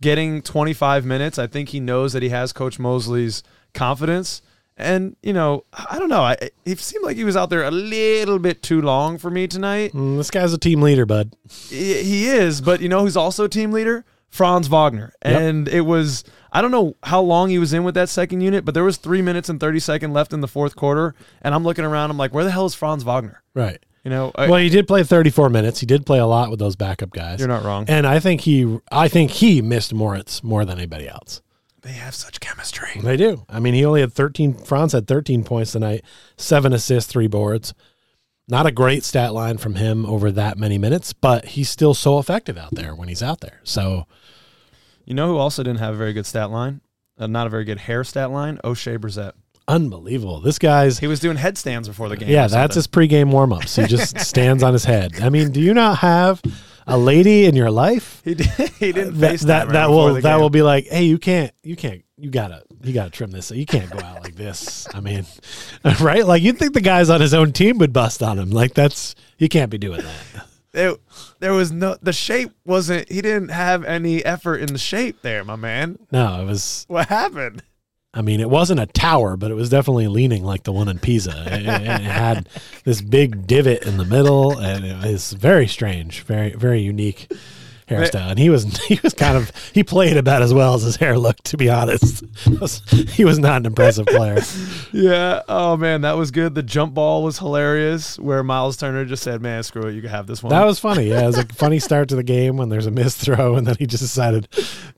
Getting 0.03 0.43
25 0.43 1.07
minutes, 1.07 1.39
I 1.39 1.47
think 1.47 1.71
he 1.71 1.81
knows 1.81 2.13
that 2.13 2.23
he 2.23 2.29
has 2.29 2.53
Coach 2.53 2.79
Mosley's 2.79 3.43
confidence. 3.73 4.43
And 4.77 5.17
you 5.23 5.33
know, 5.33 5.65
I 5.73 5.99
don't 5.99 6.11
know. 6.11 6.21
I, 6.21 6.37
it 6.67 6.79
seemed 6.79 7.05
like 7.05 7.17
he 7.17 7.25
was 7.25 7.37
out 7.37 7.49
there 7.51 7.65
a 7.65 7.71
little 7.71 8.39
bit 8.39 8.63
too 8.63 8.81
long 8.83 9.19
for 9.19 9.31
me 9.31 9.49
tonight. 9.49 9.93
Mm, 9.93 10.19
this 10.19 10.31
guy's 10.31 10.53
a 10.53 10.59
team 10.59 10.83
leader, 10.83 11.07
bud. 11.07 11.35
He 11.69 12.03
he 12.05 12.29
is, 12.29 12.61
but 12.61 12.81
you 12.81 12.89
know 12.89 13.01
who's 13.01 13.17
also 13.17 13.45
a 13.45 13.49
team 13.49 13.73
leader? 13.73 14.05
Franz 14.31 14.69
Wagner. 14.69 15.13
Yep. 15.25 15.41
And 15.41 15.69
it 15.69 15.83
was 15.83 16.25
I 16.53 16.63
don't 16.63 16.71
know 16.71 16.97
how 17.03 17.21
long 17.21 17.51
he 17.51 17.59
was 17.59 17.73
in 17.73 17.85
with 17.85 17.95
that 17.95 18.09
second 18.09 18.41
unit, 18.41 18.65
but 18.65 18.75
there 18.75 18.85
was 18.85 18.97
three 18.97 19.23
minutes 19.23 19.49
and 19.49 19.59
thirty 19.61 19.81
second 19.81 20.13
left 20.13 20.33
in 20.33 20.41
the 20.41 20.49
fourth 20.49 20.77
quarter, 20.77 21.15
and 21.43 21.55
I'm 21.55 21.65
looking 21.65 21.85
around. 21.85 22.11
I'm 22.11 22.17
like, 22.19 22.33
where 22.35 22.45
the 22.45 22.51
hell 22.51 22.67
is 22.67 22.75
Franz 22.75 23.05
Wagner? 23.05 23.43
Right. 23.55 23.79
You 24.05 24.11
know, 24.11 24.33
I- 24.37 24.49
Well, 24.49 24.61
he 24.61 24.69
did 24.71 24.87
play 24.89 25.03
34 25.03 25.51
minutes. 25.51 25.81
He 25.81 25.87
did 25.87 26.07
play 26.07 26.19
a 26.19 26.25
lot 26.27 26.51
with 26.51 26.59
those 26.61 26.77
backup 26.77 27.11
guys. 27.11 27.41
you're 27.41 27.49
not 27.49 27.65
wrong. 27.65 27.85
And 27.89 28.07
I 28.07 28.21
think 28.21 28.43
he 28.43 28.79
I 28.91 29.09
think 29.09 29.31
he 29.33 29.61
missed 29.61 29.93
Moritz 29.93 30.43
more 30.43 30.65
than 30.65 30.79
anybody 30.79 31.09
else. 31.09 31.43
They 31.83 31.93
have 31.93 32.15
such 32.15 32.41
chemistry. 32.41 33.01
They 33.03 33.17
do. 33.17 33.45
I 33.49 33.61
mean, 33.61 33.75
he 33.75 33.85
only 33.85 34.01
had 34.01 34.13
13. 34.13 34.55
Franz 34.55 34.93
had 34.93 35.07
13 35.07 35.45
points 35.45 35.73
tonight, 35.73 36.05
seven 36.37 36.73
assists, 36.73 37.11
three 37.11 37.29
boards. 37.29 37.73
Not 38.49 38.67
a 38.67 38.73
great 38.73 39.05
stat 39.05 39.35
line 39.35 39.59
from 39.59 39.75
him 39.75 40.07
over 40.07 40.31
that 40.33 40.57
many 40.59 40.79
minutes, 40.79 41.13
but 41.13 41.45
he's 41.45 41.69
still 41.69 41.93
so 41.95 42.19
effective 42.19 42.57
out 42.57 42.75
there 42.75 42.95
when 42.95 43.09
he's 43.09 43.23
out 43.23 43.41
there. 43.41 43.61
So, 43.63 44.07
You 45.05 45.15
know 45.15 45.29
who 45.29 45.37
also 45.37 45.63
didn't 45.63 45.81
have 45.81 45.95
a 45.95 45.97
very 45.99 46.13
good 46.15 46.25
stat 46.27 46.51
line? 46.51 46.81
Uh, 47.19 47.27
not 47.27 47.47
a 47.47 47.51
very 47.51 47.65
good 47.65 47.79
hair 47.79 48.05
stat 48.05 48.31
line. 48.31 48.59
Oshae 48.65 48.97
Brissett. 48.99 49.33
unbelievable. 49.67 50.41
This 50.41 50.59
guy's, 50.59 50.99
He 50.99 51.07
was 51.07 51.21
doing 51.21 51.37
headstands 51.37 51.89
before 51.89 52.09
the 52.09 52.17
game. 52.17 52.31
yeah, 52.31 52.47
that's 52.47 52.75
his 52.75 52.87
pregame 52.87 53.31
warm 53.31 53.53
ups. 53.53 53.77
He 53.77 53.85
just 53.87 54.19
stands 54.27 54.63
on 54.63 54.73
his 54.73 54.85
head. 54.85 55.21
I 55.21 55.29
mean, 55.29 55.51
do 55.51 55.61
you 55.61 55.75
not 55.75 55.99
have 55.99 56.41
a 56.89 56.99
lady 56.99 57.45
in 57.45 57.55
your 57.55 57.71
life 57.71 58.21
He, 58.25 58.35
did, 58.35 58.47
he 58.79 58.93
didn't 58.93 59.19
that 59.21 59.35
FaceTime 59.35 59.47
that, 59.47 59.67
her 59.67 59.73
that 59.75 59.91
will 59.91 60.15
that 60.15 60.23
game. 60.23 60.41
will 60.41 60.51
be 60.51 60.63
like, 60.63 60.87
hey, 60.87 61.05
you 61.05 61.19
can't, 61.19 61.53
you 61.63 61.77
can't, 61.77 62.03
you 62.17 62.31
gotta, 62.31 62.63
you 62.83 62.93
gotta 62.93 63.11
trim 63.11 63.31
this. 63.31 63.51
You 63.51 63.67
can't 63.67 63.91
go 63.91 64.01
out 64.01 64.23
like 64.23 64.35
this. 64.35 64.89
I 64.95 65.01
mean, 65.01 65.27
right? 66.01 66.27
Like 66.27 66.43
you'd 66.43 66.59
think 66.59 66.75
the 66.75 66.81
guys 66.81 67.11
on 67.11 67.21
his 67.21 67.35
own 67.35 67.53
team 67.53 67.79
would 67.79 67.93
bust 67.93 68.23
on 68.23 68.39
him. 68.39 68.51
Like 68.51 68.75
that's 68.75 69.15
you 69.39 69.49
can't 69.49 69.71
be 69.71 69.79
doing 69.79 70.01
that. 70.03 70.47
There, 70.73 70.95
there 71.41 71.53
was 71.55 71.73
no 71.73 71.97
the 72.03 72.13
shape 72.13 72.53
wasn't. 72.65 73.11
He 73.11 73.23
didn't 73.23 73.49
have 73.49 73.85
any 73.85 74.25
effort 74.25 74.57
in 74.57 74.73
the 74.73 74.79
shape 74.79 75.23
there, 75.23 75.43
my 75.45 75.57
man. 75.57 75.99
No, 76.13 76.43
it 76.43 76.45
was. 76.45 76.85
What 76.89 77.09
happened? 77.09 77.63
I 78.19 78.21
mean, 78.23 78.41
it 78.41 78.51
wasn't 78.51 78.81
a 78.81 78.87
tower, 78.87 79.37
but 79.37 79.53
it 79.53 79.55
was 79.55 79.71
definitely 79.71 80.09
leaning 80.09 80.43
like 80.43 80.65
the 80.65 80.73
one 80.73 80.89
in 80.89 80.99
Pisa. 80.99 81.45
It, 81.47 81.63
it- 81.63 82.01
had 82.03 82.49
this 82.85 83.01
big 83.01 83.47
divot 83.47 83.85
in 83.85 83.97
the 83.97 84.05
middle, 84.05 84.59
and 84.59 84.85
it 84.85 85.07
was 85.07 85.33
very 85.35 85.69
strange, 85.69 86.23
very 86.23 86.51
very 86.51 86.81
unique 86.81 87.31
hairstyle, 87.89 88.31
and 88.31 88.39
he 88.39 88.51
was 88.51 88.77
he 88.87 88.99
was 89.03 89.15
kind 89.15 89.37
of 89.37 89.53
he 89.73 89.83
played 89.83 90.17
about 90.17 90.43
as 90.43 90.53
well 90.53 90.75
as 90.75 90.83
his 90.83 90.97
hair 90.97 91.19
looked. 91.19 91.45
To 91.47 91.57
be 91.57 91.71
honest, 91.71 92.25
he 93.11 93.25
was 93.25 93.39
not 93.39 93.59
an 93.59 93.67
impressive 93.67 94.07
player. 94.07 94.41
yeah. 94.93 95.43
Oh 95.49 95.77
man, 95.77 96.03
that 96.03 96.17
was 96.17 96.31
good. 96.31 96.55
The 96.55 96.63
jump 96.63 96.95
ball 96.95 97.23
was 97.23 97.39
hilarious. 97.39 98.19
Where 98.19 98.43
Myles 98.43 98.77
Turner 98.77 99.05
just 99.05 99.23
said, 99.23 99.41
"Man, 99.41 99.63
screw 99.63 99.87
it, 99.87 99.95
you 99.95 100.01
can 100.01 100.11
have 100.11 100.27
this 100.27 100.43
one." 100.43 100.51
That 100.51 100.65
was 100.65 100.79
funny. 100.79 101.09
Yeah, 101.09 101.23
it 101.23 101.27
was 101.27 101.39
a 101.39 101.47
funny 101.47 101.79
start 101.79 102.09
to 102.11 102.17
the 102.17 102.23
game 102.23 102.57
when 102.57 102.69
there's 102.69 102.87
a 102.87 102.91
missed 102.91 103.21
throw, 103.21 103.57
and 103.57 103.67
then 103.67 103.77
he 103.79 103.87
just 103.87 104.03
decided 104.03 104.49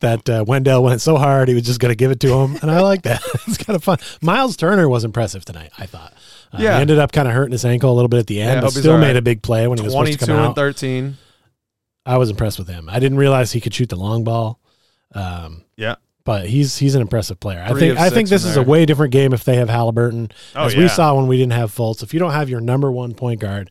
that 0.00 0.28
uh, 0.28 0.44
Wendell 0.47 0.82
went 0.82 1.00
so 1.00 1.16
hard 1.16 1.49
he 1.49 1.54
was 1.54 1.64
just 1.64 1.80
going 1.80 1.90
to 1.90 1.97
give 1.97 2.11
it 2.11 2.20
to 2.20 2.35
him, 2.35 2.56
and 2.62 2.70
I 2.70 2.80
like 2.80 3.02
that. 3.02 3.23
it's 3.47 3.59
kind 3.59 3.76
of 3.76 3.85
fun. 3.85 3.99
Myles 4.20 4.56
Turner 4.56 4.88
was 4.88 5.04
impressive 5.04 5.44
tonight. 5.44 5.70
I 5.78 5.87
thought. 5.87 6.12
Uh, 6.52 6.59
yeah. 6.61 6.76
He 6.76 6.80
ended 6.80 6.99
up 6.99 7.12
kind 7.12 7.28
of 7.28 7.35
hurting 7.35 7.52
his 7.52 7.64
ankle 7.64 7.92
a 7.92 7.94
little 7.94 8.09
bit 8.09 8.18
at 8.18 8.26
the 8.26 8.40
end, 8.40 8.56
yeah, 8.56 8.61
but 8.61 8.73
still 8.73 8.94
right. 8.94 9.00
made 9.00 9.16
a 9.16 9.23
big 9.23 9.42
play 9.42 9.68
when 9.68 9.78
he 9.78 9.85
was 9.85 9.92
supposed 9.92 10.18
to 10.18 10.26
come 10.26 10.37
out. 10.37 10.54
22 10.54 11.06
and 11.06 11.14
13. 11.14 11.16
I 12.07 12.16
was 12.19 12.30
impressed 12.30 12.59
with 12.59 12.69
him. 12.69 12.88
I 12.90 12.99
didn't 12.99 13.19
realize 13.19 13.52
he 13.52 13.61
could 13.61 13.75
shoot 13.75 13.88
the 13.88 13.97
long 13.97 14.25
ball. 14.25 14.59
Um, 15.14 15.64
Yeah. 15.76 15.97
but 16.25 16.47
he's 16.47 16.76
he's 16.76 16.95
an 16.95 17.00
impressive 17.02 17.40
player. 17.40 17.62
I 17.66 17.75
think 17.75 17.99
I 17.99 18.11
think 18.11 18.28
this 18.28 18.45
is 18.45 18.57
a 18.57 18.62
way 18.62 18.87
different 18.87 19.12
game 19.12 19.33
if 19.33 19.45
they 19.45 19.57
have 19.57 19.69
Halliburton, 19.69 20.30
Oh, 20.54 20.66
as 20.66 20.76
we 20.76 20.88
saw 20.88 21.14
when 21.14 21.26
we 21.26 21.37
didn't 21.37 21.52
have 21.52 21.71
Fultz. 21.75 22.02
If 22.02 22.14
you 22.14 22.21
don't 22.21 22.33
have 22.33 22.49
your 22.49 22.61
number 22.61 22.90
one 22.92 23.14
point 23.14 23.40
guard, 23.40 23.71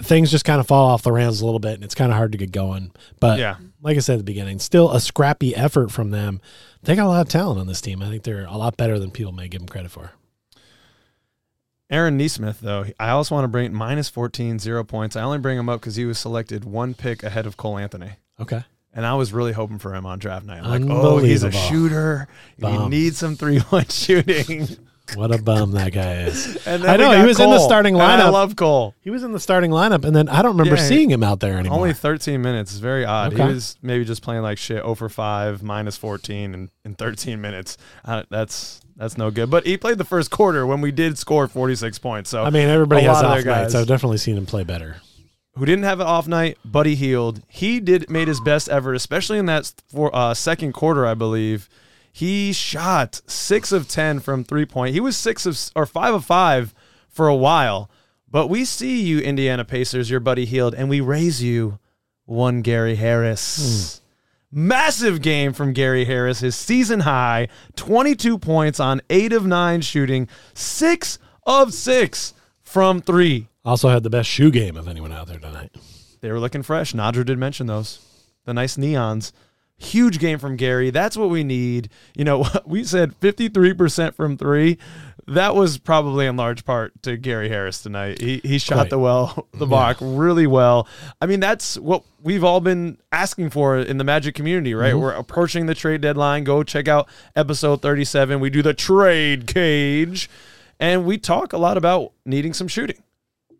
things 0.00 0.30
just 0.30 0.44
kind 0.44 0.58
of 0.60 0.66
fall 0.66 0.88
off 0.88 1.02
the 1.02 1.12
rails 1.12 1.40
a 1.40 1.44
little 1.44 1.60
bit, 1.60 1.74
and 1.74 1.84
it's 1.84 1.94
kind 1.94 2.10
of 2.10 2.16
hard 2.16 2.32
to 2.32 2.38
get 2.38 2.50
going. 2.52 2.90
But 3.20 3.38
Yeah. 3.38 3.56
like 3.82 3.96
I 3.96 4.00
said 4.00 4.14
at 4.14 4.18
the 4.18 4.24
beginning, 4.24 4.58
still 4.58 4.90
a 4.90 5.00
scrappy 5.00 5.54
effort 5.54 5.90
from 5.92 6.10
them. 6.10 6.40
They 6.82 6.96
got 6.96 7.06
a 7.06 7.08
lot 7.08 7.20
of 7.22 7.28
talent 7.28 7.60
on 7.60 7.66
this 7.66 7.80
team. 7.80 8.02
I 8.02 8.08
think 8.08 8.22
they're 8.24 8.46
a 8.46 8.56
lot 8.56 8.76
better 8.76 8.98
than 8.98 9.10
people 9.10 9.32
may 9.32 9.48
give 9.48 9.60
them 9.60 9.68
credit 9.68 9.90
for. 9.90 10.12
Aaron 11.90 12.16
Nesmith, 12.16 12.60
though, 12.60 12.86
I 12.98 13.10
also 13.10 13.34
want 13.34 13.44
to 13.44 13.48
bring 13.48 13.72
minus 13.74 14.08
14, 14.08 14.58
zero 14.58 14.84
points. 14.84 15.16
I 15.16 15.22
only 15.22 15.38
bring 15.38 15.58
him 15.58 15.68
up 15.68 15.80
because 15.80 15.96
he 15.96 16.04
was 16.06 16.18
selected 16.18 16.64
one 16.64 16.94
pick 16.94 17.22
ahead 17.22 17.46
of 17.46 17.56
Cole 17.56 17.78
Anthony. 17.78 18.12
Okay, 18.40 18.64
And 18.92 19.04
I 19.06 19.14
was 19.14 19.32
really 19.32 19.52
hoping 19.52 19.78
for 19.78 19.94
him 19.94 20.06
on 20.06 20.18
draft 20.18 20.44
night. 20.46 20.62
I'm 20.62 20.86
like, 20.86 20.90
oh, 20.96 21.18
he's 21.18 21.42
a 21.44 21.52
shooter. 21.52 22.26
You 22.56 22.62
Bum. 22.62 22.90
need 22.90 23.14
some 23.14 23.36
three 23.36 23.60
point 23.60 23.92
shooting. 23.92 24.66
what 25.14 25.32
a 25.32 25.40
bum 25.40 25.72
that 25.72 25.92
guy 25.92 26.22
is. 26.22 26.56
And 26.66 26.82
then 26.82 26.90
I 26.90 26.96
know, 26.96 27.20
he 27.20 27.26
was 27.26 27.38
in 27.38 27.50
the 27.50 27.58
starting 27.60 27.94
lineup. 27.94 28.20
I 28.20 28.28
love 28.30 28.56
Cole. 28.56 28.94
He 29.02 29.10
was 29.10 29.22
in 29.22 29.32
the 29.32 29.38
starting 29.38 29.70
lineup, 29.70 30.04
and 30.04 30.16
then 30.16 30.28
I 30.30 30.40
don't 30.42 30.56
remember 30.56 30.80
Yeah, 30.80 30.88
seeing 30.88 31.10
him 31.10 31.22
out 31.22 31.40
there 31.40 31.58
anymore. 31.58 31.78
Only 31.78 31.92
13 31.92 32.40
minutes. 32.40 32.72
It's 32.72 32.80
very 32.80 33.04
odd. 33.04 33.34
Okay. 33.34 33.42
He 33.46 33.48
was 33.52 33.76
maybe 33.82 34.04
just 34.06 34.22
playing 34.22 34.42
like 34.42 34.56
shit 34.58 34.78
0 34.82 34.94
for 34.94 35.08
5, 35.10 35.62
minus 35.62 35.96
14 35.98 36.54
in, 36.54 36.70
in 36.86 36.94
13 36.94 37.40
minutes. 37.40 37.76
Uh, 38.04 38.22
that's 38.30 38.80
that's 38.96 39.18
no 39.18 39.30
good. 39.30 39.50
But 39.50 39.66
he 39.66 39.76
played 39.76 39.98
the 39.98 40.04
first 40.04 40.30
quarter 40.30 40.66
when 40.66 40.80
we 40.80 40.92
did 40.92 41.18
score 41.18 41.46
46 41.48 41.98
points. 41.98 42.30
So 42.30 42.44
I 42.44 42.50
mean, 42.50 42.68
everybody 42.68 43.02
has 43.02 43.18
off 43.18 43.22
nights. 43.24 43.44
guys. 43.44 43.74
I've 43.74 43.86
definitely 43.86 44.18
seen 44.18 44.36
him 44.36 44.46
play 44.46 44.64
better. 44.64 44.96
who 45.56 45.64
didn't 45.66 45.84
have 45.84 46.00
an 46.00 46.06
off 46.06 46.26
night, 46.26 46.58
Buddy 46.64 46.94
Hield. 46.94 47.42
He 47.48 47.80
did 47.80 48.08
made 48.10 48.28
his 48.28 48.40
best 48.40 48.68
ever, 48.68 48.92
especially 48.94 49.38
in 49.38 49.46
that 49.46 49.72
for, 49.88 50.14
uh, 50.14 50.34
second 50.34 50.72
quarter, 50.72 51.06
I 51.06 51.14
believe. 51.14 51.68
He 52.12 52.52
shot 52.52 53.20
six 53.26 53.72
of 53.72 53.88
ten 53.88 54.20
from 54.20 54.44
three 54.44 54.66
point. 54.66 54.94
He 54.94 55.00
was 55.00 55.16
six 55.16 55.46
of 55.46 55.58
or 55.74 55.86
five 55.86 56.14
of 56.14 56.24
five 56.24 56.72
for 57.08 57.26
a 57.28 57.34
while. 57.36 57.90
But 58.30 58.48
we 58.48 58.64
see 58.64 59.00
you, 59.00 59.18
Indiana 59.20 59.64
Pacers, 59.64 60.10
your 60.10 60.18
Buddy 60.20 60.44
Hield, 60.44 60.74
and 60.74 60.88
we 60.88 61.00
raise 61.00 61.42
you 61.42 61.78
one 62.24 62.62
Gary 62.62 62.96
Harris. 62.96 64.00
Massive 64.56 65.20
game 65.20 65.52
from 65.52 65.72
Gary 65.72 66.04
Harris, 66.04 66.38
his 66.38 66.54
season 66.54 67.00
high, 67.00 67.48
22 67.74 68.38
points 68.38 68.78
on 68.78 69.00
8 69.10 69.32
of 69.32 69.44
9 69.44 69.80
shooting, 69.80 70.28
6 70.54 71.18
of 71.44 71.74
6 71.74 72.34
from 72.62 73.00
3. 73.00 73.48
Also 73.64 73.88
had 73.88 74.04
the 74.04 74.10
best 74.10 74.28
shoe 74.28 74.52
game 74.52 74.76
of 74.76 74.86
anyone 74.86 75.10
out 75.10 75.26
there 75.26 75.40
tonight. 75.40 75.74
They 76.20 76.30
were 76.30 76.38
looking 76.38 76.62
fresh. 76.62 76.92
Nadra 76.92 77.26
did 77.26 77.36
mention 77.36 77.66
those. 77.66 77.98
The 78.44 78.54
nice 78.54 78.76
neons. 78.76 79.32
Huge 79.84 80.18
game 80.18 80.38
from 80.38 80.56
Gary. 80.56 80.90
That's 80.90 81.16
what 81.16 81.30
we 81.30 81.44
need. 81.44 81.88
You 82.16 82.24
know, 82.24 82.46
we 82.66 82.84
said 82.84 83.18
53% 83.20 84.14
from 84.14 84.36
three. 84.36 84.78
That 85.26 85.54
was 85.54 85.78
probably 85.78 86.26
in 86.26 86.36
large 86.36 86.64
part 86.64 86.92
to 87.02 87.16
Gary 87.16 87.48
Harris 87.48 87.82
tonight. 87.82 88.20
He 88.20 88.42
he 88.44 88.58
shot 88.58 88.74
Quite. 88.74 88.90
the 88.90 88.98
well 88.98 89.48
the 89.54 89.66
mark 89.66 89.96
really 90.00 90.46
well. 90.46 90.86
I 91.20 91.26
mean, 91.26 91.40
that's 91.40 91.78
what 91.78 92.04
we've 92.22 92.44
all 92.44 92.60
been 92.60 92.98
asking 93.10 93.50
for 93.50 93.78
in 93.78 93.96
the 93.96 94.04
Magic 94.04 94.34
community, 94.34 94.74
right? 94.74 94.92
Mm-hmm. 94.92 95.00
We're 95.00 95.12
approaching 95.12 95.64
the 95.64 95.74
trade 95.74 96.02
deadline. 96.02 96.44
Go 96.44 96.62
check 96.62 96.88
out 96.88 97.08
episode 97.34 97.80
37. 97.80 98.38
We 98.38 98.50
do 98.50 98.60
the 98.60 98.74
trade 98.74 99.46
cage 99.46 100.28
and 100.78 101.06
we 101.06 101.18
talk 101.18 101.52
a 101.52 101.58
lot 101.58 101.76
about 101.76 102.12
needing 102.24 102.52
some 102.52 102.68
shooting. 102.68 103.02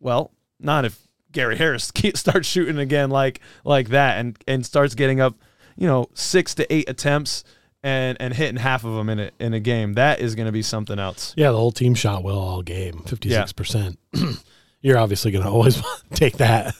Well, 0.00 0.32
not 0.60 0.84
if 0.84 1.00
Gary 1.32 1.56
Harris 1.56 1.90
starts 2.14 2.48
shooting 2.48 2.78
again 2.78 3.10
like 3.10 3.40
like 3.64 3.88
that 3.88 4.18
and 4.18 4.38
and 4.46 4.64
starts 4.64 4.94
getting 4.94 5.20
up, 5.20 5.34
you 5.76 5.86
know, 5.86 6.08
six 6.14 6.54
to 6.56 6.72
eight 6.72 6.88
attempts 6.88 7.44
and 7.82 8.16
and 8.20 8.34
hitting 8.34 8.56
half 8.56 8.84
of 8.84 8.94
them 8.94 9.08
in 9.08 9.20
a 9.20 9.30
in 9.38 9.54
a 9.54 9.60
game. 9.60 9.94
That 9.94 10.20
is 10.20 10.34
going 10.34 10.46
to 10.46 10.52
be 10.52 10.62
something 10.62 10.98
else. 10.98 11.34
Yeah, 11.36 11.50
the 11.50 11.58
whole 11.58 11.72
team 11.72 11.94
shot 11.94 12.22
well 12.22 12.38
all 12.38 12.62
game, 12.62 13.02
fifty 13.06 13.30
six 13.30 13.52
percent. 13.52 13.98
you're 14.80 14.98
obviously 14.98 15.30
going 15.30 15.44
to 15.44 15.50
always 15.50 15.82
take 16.14 16.36
that. 16.36 16.74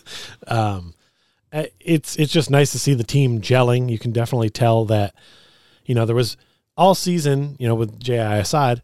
Um, 0.47 0.95
uh, 1.53 1.65
it's 1.81 2.17
it's 2.17 2.33
just 2.33 2.51
nice 2.51 2.73
to 2.73 2.79
see 2.79 2.95
the 2.95 3.05
team 3.05 3.41
gelling. 3.41 3.91
You 3.91 3.99
can 3.99 4.13
definitely 4.13 4.51
tell 4.51 4.85
that, 4.87 5.15
you 5.87 5.95
know, 5.95 6.05
there 6.05 6.17
was 6.17 6.37
all 6.77 6.95
season, 6.95 7.57
you 7.59 7.69
know, 7.69 7.75
with 7.75 8.01
JI 8.01 8.17
aside, 8.17 8.83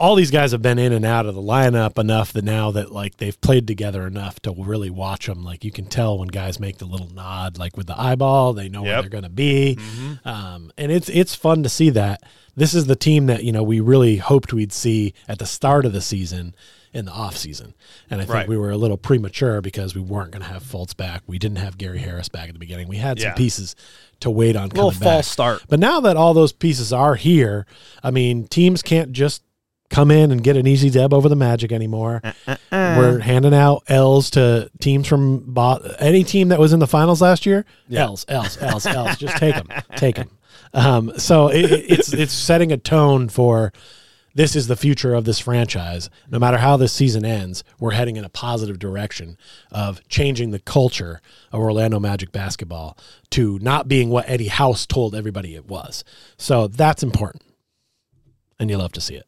all 0.00 0.16
these 0.16 0.30
guys 0.32 0.50
have 0.52 0.60
been 0.60 0.78
in 0.78 0.92
and 0.92 1.04
out 1.04 1.24
of 1.24 1.34
the 1.36 1.40
lineup 1.40 1.98
enough 1.98 2.32
that 2.32 2.44
now 2.44 2.70
that 2.72 2.90
like 2.90 3.16
they've 3.18 3.40
played 3.40 3.66
together 3.66 4.06
enough 4.06 4.40
to 4.40 4.52
really 4.56 4.90
watch 4.90 5.26
them. 5.26 5.44
Like 5.44 5.64
you 5.64 5.70
can 5.70 5.86
tell 5.86 6.18
when 6.18 6.28
guys 6.28 6.58
make 6.58 6.78
the 6.78 6.84
little 6.84 7.08
nod, 7.14 7.58
like 7.58 7.76
with 7.76 7.86
the 7.86 7.98
eyeball, 8.00 8.52
they 8.54 8.68
know 8.68 8.82
where 8.82 9.00
they're 9.00 9.08
going 9.10 9.22
to 9.24 9.30
be, 9.30 9.78
um, 10.24 10.72
and 10.76 10.90
it's 10.90 11.08
it's 11.08 11.34
fun 11.34 11.62
to 11.62 11.68
see 11.68 11.90
that. 11.90 12.22
This 12.56 12.74
is 12.74 12.86
the 12.86 12.96
team 12.96 13.26
that 13.26 13.44
you 13.44 13.52
know 13.52 13.62
we 13.62 13.80
really 13.80 14.16
hoped 14.16 14.52
we'd 14.52 14.72
see 14.72 15.14
at 15.28 15.38
the 15.38 15.46
start 15.46 15.84
of 15.86 15.92
the 15.92 16.00
season 16.02 16.54
in 16.92 17.04
the 17.06 17.12
off 17.12 17.36
season, 17.36 17.74
and 18.10 18.20
I 18.20 18.24
think 18.24 18.34
Right. 18.34 18.48
we 18.48 18.56
were 18.56 18.70
a 18.70 18.76
little 18.76 18.96
premature 18.96 19.60
because 19.60 19.94
we 19.96 20.00
weren't 20.00 20.30
going 20.30 20.42
to 20.44 20.48
have 20.48 20.62
Fultz 20.62 20.96
back. 20.96 21.22
We 21.26 21.38
didn't 21.40 21.58
have 21.58 21.76
Gary 21.78 21.98
Harris 21.98 22.28
back 22.28 22.46
at 22.48 22.52
the 22.52 22.60
beginning. 22.60 22.86
We 22.86 22.98
had 22.98 23.18
some 23.18 23.30
Yeah. 23.30 23.34
pieces 23.34 23.74
to 24.20 24.30
wait 24.30 24.54
on. 24.54 24.68
little 24.68 24.90
coming 24.92 25.00
Fultz 25.00 25.16
back. 25.18 25.24
start. 25.24 25.62
But 25.68 25.80
now 25.80 25.98
that 26.00 26.16
all 26.16 26.34
those 26.34 26.52
pieces 26.52 26.92
are 26.92 27.16
here, 27.16 27.66
I 28.04 28.12
mean, 28.12 28.46
teams 28.46 28.80
can't 28.80 29.10
just 29.10 29.42
come 29.94 30.10
in 30.10 30.30
and 30.32 30.42
get 30.42 30.56
an 30.56 30.66
easy 30.66 30.90
deb 30.90 31.14
over 31.14 31.28
the 31.28 31.36
Magic 31.36 31.70
anymore. 31.72 32.20
Uh, 32.46 32.56
We're 32.70 33.18
handing 33.20 33.54
out 33.54 33.84
L's 33.88 34.30
to 34.30 34.70
teams 34.80 35.06
from 35.06 35.40
bo- 35.54 35.80
any 35.98 36.24
team 36.24 36.48
that 36.48 36.58
was 36.58 36.72
in 36.72 36.80
the 36.80 36.86
finals 36.86 37.22
last 37.22 37.46
year. 37.46 37.64
Yeah. 37.88 38.04
L's, 38.04 38.24
L's, 38.28 38.56
L's, 38.60 38.86
L's. 38.86 39.16
Just 39.16 39.36
take 39.36 39.54
them, 39.54 39.68
take 39.96 40.16
them. 40.16 40.30
Um, 40.72 41.12
so 41.18 41.48
it- 41.48 41.70
it's 41.70 42.12
it's 42.12 42.32
setting 42.32 42.72
a 42.72 42.76
tone 42.76 43.28
for 43.28 43.72
this 44.36 44.56
is 44.56 44.66
the 44.66 44.74
future 44.74 45.14
of 45.14 45.24
this 45.24 45.38
franchise. 45.38 46.10
No 46.28 46.40
matter 46.40 46.56
how 46.58 46.76
this 46.76 46.92
season 46.92 47.24
ends, 47.24 47.62
we're 47.78 47.92
heading 47.92 48.16
in 48.16 48.24
a 48.24 48.28
positive 48.28 48.80
direction 48.80 49.38
of 49.70 50.00
changing 50.08 50.50
the 50.50 50.58
culture 50.58 51.20
of 51.52 51.60
Orlando 51.60 52.00
Magic 52.00 52.32
basketball 52.32 52.98
to 53.30 53.60
not 53.60 53.86
being 53.86 54.10
what 54.10 54.28
Eddie 54.28 54.48
House 54.48 54.86
told 54.86 55.14
everybody 55.14 55.54
it 55.54 55.66
was. 55.68 56.02
So 56.36 56.66
that's 56.66 57.04
important. 57.04 57.44
And 58.58 58.68
you 58.70 58.76
love 58.76 58.90
to 58.94 59.00
see 59.00 59.14
it. 59.14 59.26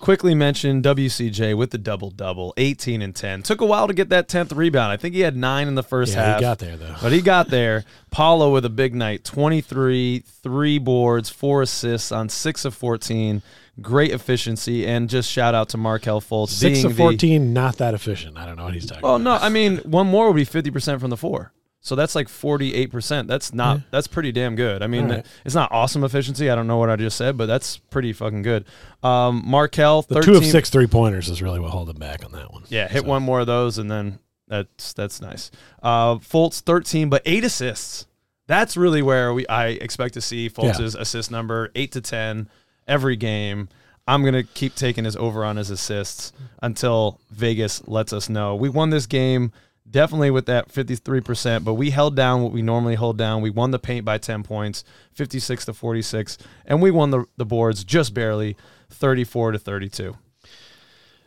Quickly 0.00 0.32
mention 0.34 0.80
WCJ 0.80 1.56
with 1.56 1.70
the 1.72 1.78
double 1.78 2.10
double, 2.10 2.54
18 2.56 3.02
and 3.02 3.14
10. 3.16 3.42
Took 3.42 3.60
a 3.60 3.66
while 3.66 3.88
to 3.88 3.92
get 3.94 4.10
that 4.10 4.28
10th 4.28 4.54
rebound. 4.56 4.92
I 4.92 4.96
think 4.96 5.14
he 5.14 5.22
had 5.22 5.36
nine 5.36 5.66
in 5.66 5.74
the 5.74 5.82
first 5.82 6.14
Yeah, 6.14 6.24
half. 6.24 6.36
he 6.36 6.40
got 6.42 6.58
there 6.60 6.76
though. 6.76 6.94
But 7.02 7.10
he 7.12 7.20
got 7.20 7.48
there. 7.48 7.84
Paolo 8.12 8.52
with 8.52 8.64
a 8.64 8.70
big 8.70 8.94
night 8.94 9.24
23, 9.24 10.20
three 10.20 10.78
boards, 10.78 11.30
four 11.30 11.62
assists 11.62 12.12
on 12.12 12.28
six 12.28 12.64
of 12.64 12.74
14. 12.74 13.42
Great 13.80 14.12
efficiency. 14.12 14.86
And 14.86 15.10
just 15.10 15.28
shout 15.30 15.54
out 15.54 15.68
to 15.70 15.76
Markelle 15.76 16.20
Fultz. 16.20 16.50
Six 16.50 16.84
of 16.84 16.92
the- 16.96 17.02
fourteen, 17.02 17.52
not 17.52 17.76
that 17.78 17.94
efficient. 17.94 18.36
I 18.38 18.46
don't 18.46 18.56
know 18.56 18.64
what 18.64 18.74
he's 18.74 18.86
talking 18.86 19.02
Well, 19.02 19.16
about. 19.16 19.40
no, 19.40 19.46
I 19.46 19.48
mean, 19.48 19.78
one 19.78 20.06
more 20.06 20.28
would 20.32 20.36
be 20.36 20.46
50% 20.46 21.00
from 21.00 21.10
the 21.10 21.16
four. 21.16 21.52
So 21.88 21.94
that's 21.94 22.14
like 22.14 22.28
48%. 22.28 23.26
That's 23.26 23.54
not, 23.54 23.80
that's 23.90 24.06
pretty 24.06 24.30
damn 24.30 24.56
good. 24.56 24.82
I 24.82 24.86
mean, 24.86 25.08
right. 25.08 25.26
it's 25.44 25.54
not 25.54 25.72
awesome 25.72 26.04
efficiency. 26.04 26.50
I 26.50 26.54
don't 26.54 26.66
know 26.66 26.76
what 26.76 26.90
I 26.90 26.96
just 26.96 27.16
said, 27.16 27.38
but 27.38 27.46
that's 27.46 27.78
pretty 27.78 28.12
fucking 28.12 28.42
good. 28.42 28.66
Um, 29.02 29.42
Markelle, 29.46 30.02
The 30.02 30.16
13. 30.16 30.32
two 30.34 30.38
of 30.38 30.44
six 30.44 30.68
three 30.70 30.86
pointers 30.86 31.28
is 31.28 31.40
really 31.40 31.58
what 31.58 31.70
held 31.70 31.88
him 31.88 31.96
back 31.96 32.24
on 32.24 32.32
that 32.32 32.52
one. 32.52 32.64
Yeah, 32.68 32.88
hit 32.88 33.02
So- 33.02 33.08
one 33.08 33.22
more 33.22 33.40
of 33.40 33.46
those, 33.46 33.78
and 33.78 33.90
then 33.90 34.18
that's 34.48 34.92
that's 34.92 35.20
nice. 35.20 35.50
Uh, 35.82 36.16
Fultz 36.16 36.60
thirteen, 36.60 37.08
but 37.08 37.22
eight 37.24 37.44
assists. 37.44 38.06
That's 38.46 38.76
really 38.76 39.02
where 39.02 39.32
we 39.32 39.46
I 39.46 39.68
expect 39.68 40.14
to 40.14 40.20
see 40.20 40.48
Fultz's 40.50 40.94
assist 40.94 41.30
number 41.30 41.70
eight 41.74 41.92
to 41.92 42.00
ten 42.00 42.48
every 42.86 43.16
game. 43.16 43.68
I'm 44.06 44.24
gonna 44.24 44.42
keep 44.42 44.74
taking 44.74 45.04
his 45.04 45.16
over 45.16 45.44
on 45.44 45.56
his 45.56 45.70
assists 45.70 46.32
until 46.62 47.20
Vegas 47.30 47.86
lets 47.86 48.12
us 48.12 48.28
know 48.28 48.56
we 48.56 48.68
won 48.68 48.90
this 48.90 49.06
game. 49.06 49.52
Definitely 49.90 50.30
with 50.30 50.46
that 50.46 50.68
53%, 50.68 51.64
but 51.64 51.74
we 51.74 51.90
held 51.90 52.14
down 52.14 52.42
what 52.42 52.52
we 52.52 52.60
normally 52.62 52.94
hold 52.94 53.16
down. 53.16 53.40
We 53.40 53.50
won 53.50 53.70
the 53.70 53.78
paint 53.78 54.04
by 54.04 54.18
10 54.18 54.42
points, 54.42 54.84
56 55.12 55.64
to 55.66 55.72
46, 55.72 56.38
and 56.66 56.82
we 56.82 56.90
won 56.90 57.10
the, 57.10 57.24
the 57.36 57.46
boards 57.46 57.84
just 57.84 58.12
barely, 58.12 58.56
34 58.90 59.52
to 59.52 59.58
32. 59.58 60.16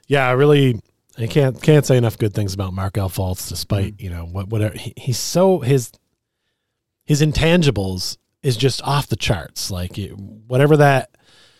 Yeah, 0.08 0.28
I 0.28 0.32
really 0.32 0.80
I 1.18 1.28
can't 1.28 1.62
can't 1.62 1.86
say 1.86 1.98
enough 1.98 2.18
good 2.18 2.34
things 2.34 2.54
about 2.54 2.74
Markelle 2.74 3.10
Fultz, 3.10 3.48
despite 3.50 3.98
Mm-hmm. 3.98 4.04
you 4.04 4.10
know 4.10 4.26
what 4.26 4.48
whatever 4.50 4.78
he, 4.78 4.94
he's 4.98 5.18
so 5.20 5.60
his 5.60 5.92
his 7.06 7.22
intangibles 7.22 8.18
is 8.44 8.58
just 8.58 8.82
off 8.84 9.08
the 9.08 9.16
charts. 9.16 9.72
Like 9.72 9.98
whatever 10.48 10.78
that 10.78 11.16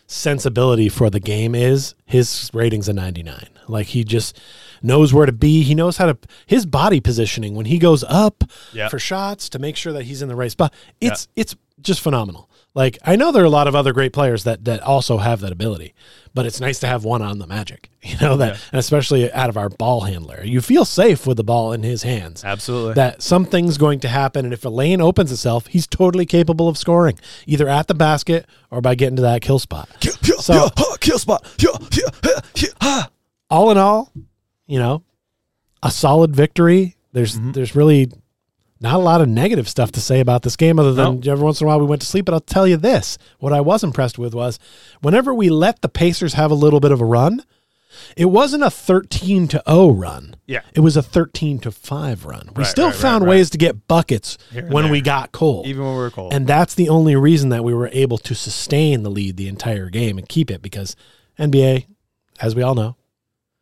sensibility 0.06 0.88
for 0.88 1.10
the 1.10 1.20
game 1.20 1.54
is, 1.54 1.94
his 2.04 2.50
rating's 2.52 2.88
a 2.88 2.92
ninety 2.92 3.22
nine. 3.22 3.48
Like 3.68 3.88
he 3.88 4.04
just 4.04 4.38
knows 4.82 5.12
where 5.14 5.26
to 5.26 5.32
be. 5.32 5.62
He 5.62 5.74
knows 5.74 5.96
how 5.96 6.06
to 6.06 6.18
his 6.46 6.66
body 6.66 7.00
positioning 7.00 7.54
when 7.54 7.66
he 7.66 7.78
goes 7.78 8.04
up 8.08 8.44
Yeah. 8.72 8.88
for 8.88 8.98
shots 8.98 9.48
to 9.50 9.58
make 9.58 9.76
sure 9.76 9.92
that 9.92 10.04
he's 10.04 10.22
in 10.22 10.28
the 10.28 10.36
right 10.36 10.50
spot. 10.50 10.72
It's 11.00 11.28
it's 11.36 11.54
just 11.80 12.00
phenomenal. 12.00 12.48
Like 12.74 12.96
I 13.04 13.16
know 13.16 13.32
there 13.32 13.42
are 13.42 13.46
a 13.46 13.50
lot 13.50 13.68
of 13.68 13.74
other 13.74 13.92
great 13.92 14.12
players 14.12 14.44
that 14.44 14.64
that 14.64 14.80
also 14.82 15.18
have 15.18 15.40
that 15.40 15.52
ability, 15.52 15.94
but 16.32 16.46
it's 16.46 16.58
nice 16.60 16.80
to 16.80 16.86
have 16.86 17.04
one 17.04 17.20
on 17.20 17.38
the 17.38 17.46
Magic. 17.46 17.88
You 18.04 18.16
know 18.20 18.36
that, 18.38 18.54
Yeah. 18.54 18.60
and 18.72 18.78
especially 18.80 19.30
out 19.32 19.48
of 19.48 19.56
our 19.56 19.68
ball 19.68 20.00
handler, 20.00 20.42
you 20.44 20.60
feel 20.60 20.84
safe 20.84 21.24
with 21.24 21.36
the 21.36 21.44
ball 21.44 21.72
in 21.72 21.84
his 21.84 22.02
hands. 22.02 22.42
Absolutely. 22.44 22.94
That 22.94 23.22
something's 23.22 23.78
going 23.78 24.00
to 24.00 24.08
happen, 24.08 24.44
and 24.44 24.52
if 24.52 24.64
a 24.64 24.68
lane 24.68 25.00
opens 25.00 25.30
itself, 25.30 25.68
he's 25.68 25.86
totally 25.86 26.26
capable 26.26 26.66
of 26.68 26.76
scoring, 26.76 27.16
either 27.46 27.68
at 27.68 27.86
the 27.86 27.94
basket 27.94 28.46
or 28.72 28.80
by 28.80 28.96
getting 28.96 29.14
to 29.16 29.22
that 29.22 29.40
kill 29.40 29.60
spot. 29.60 29.88
So- 30.40 30.70
kill 31.00 31.18
spot. 31.20 31.46
all 33.50 33.70
in 33.70 33.78
all, 33.78 34.10
you 34.72 34.78
know, 34.78 35.02
a 35.82 35.90
solid 35.90 36.34
victory. 36.34 36.96
There's 37.12 37.36
Mm-hmm. 37.36 37.52
there's 37.52 37.76
really 37.76 38.10
not 38.80 38.94
a 38.94 38.98
lot 38.98 39.20
of 39.20 39.28
negative 39.28 39.68
stuff 39.68 39.92
to 39.92 40.00
say 40.00 40.18
about 40.20 40.42
this 40.42 40.56
game 40.56 40.78
other 40.78 40.92
than 40.94 41.28
every 41.28 41.44
once 41.44 41.60
in 41.60 41.66
a 41.66 41.68
while 41.68 41.78
we 41.78 41.86
went 41.86 42.00
to 42.02 42.06
sleep. 42.08 42.24
But 42.24 42.32
I'll 42.34 42.40
tell 42.40 42.66
you 42.66 42.76
this: 42.78 43.18
what 43.38 43.52
I 43.52 43.60
was 43.60 43.84
impressed 43.84 44.18
with 44.18 44.34
was 44.34 44.58
whenever 45.02 45.34
we 45.34 45.50
let 45.50 45.82
the 45.82 45.88
Pacers 45.88 46.34
have 46.34 46.50
a 46.50 46.54
little 46.54 46.80
bit 46.80 46.90
of 46.90 47.00
a 47.00 47.04
run, 47.04 47.44
it 48.16 48.24
wasn't 48.26 48.62
a 48.64 48.70
thirteen 48.70 49.46
to 49.48 49.62
zero 49.68 49.90
run. 49.90 50.36
Yeah. 50.46 50.62
It 50.74 50.80
was 50.80 50.96
a 50.96 51.02
thirteen 51.02 51.58
to 51.60 51.70
five 51.70 52.24
run. 52.24 52.48
We 52.56 52.62
Right, 52.62 52.66
still 52.70 52.86
right, 52.86 52.94
found 52.96 53.24
right. 53.24 53.30
ways 53.30 53.50
to 53.50 53.58
get 53.58 53.86
buckets 53.86 54.38
when 54.52 54.84
there. 54.84 54.92
we 54.92 55.00
got 55.02 55.32
cold. 55.32 55.66
Even 55.66 55.84
when 55.84 55.92
we 55.92 55.98
were 56.00 56.10
cold. 56.10 56.32
And 56.32 56.46
that's 56.46 56.74
the 56.74 56.88
only 56.88 57.14
reason 57.14 57.50
that 57.50 57.62
we 57.62 57.74
were 57.74 57.90
able 57.92 58.16
to 58.18 58.34
sustain 58.34 59.02
the 59.02 59.10
lead 59.10 59.36
the 59.36 59.48
entire 59.48 59.90
game 59.90 60.16
and 60.18 60.26
keep 60.28 60.50
it 60.50 60.62
because 60.62 60.96
NBA, 61.38 61.86
as 62.40 62.54
we 62.56 62.62
all 62.62 62.74
know, 62.74 62.96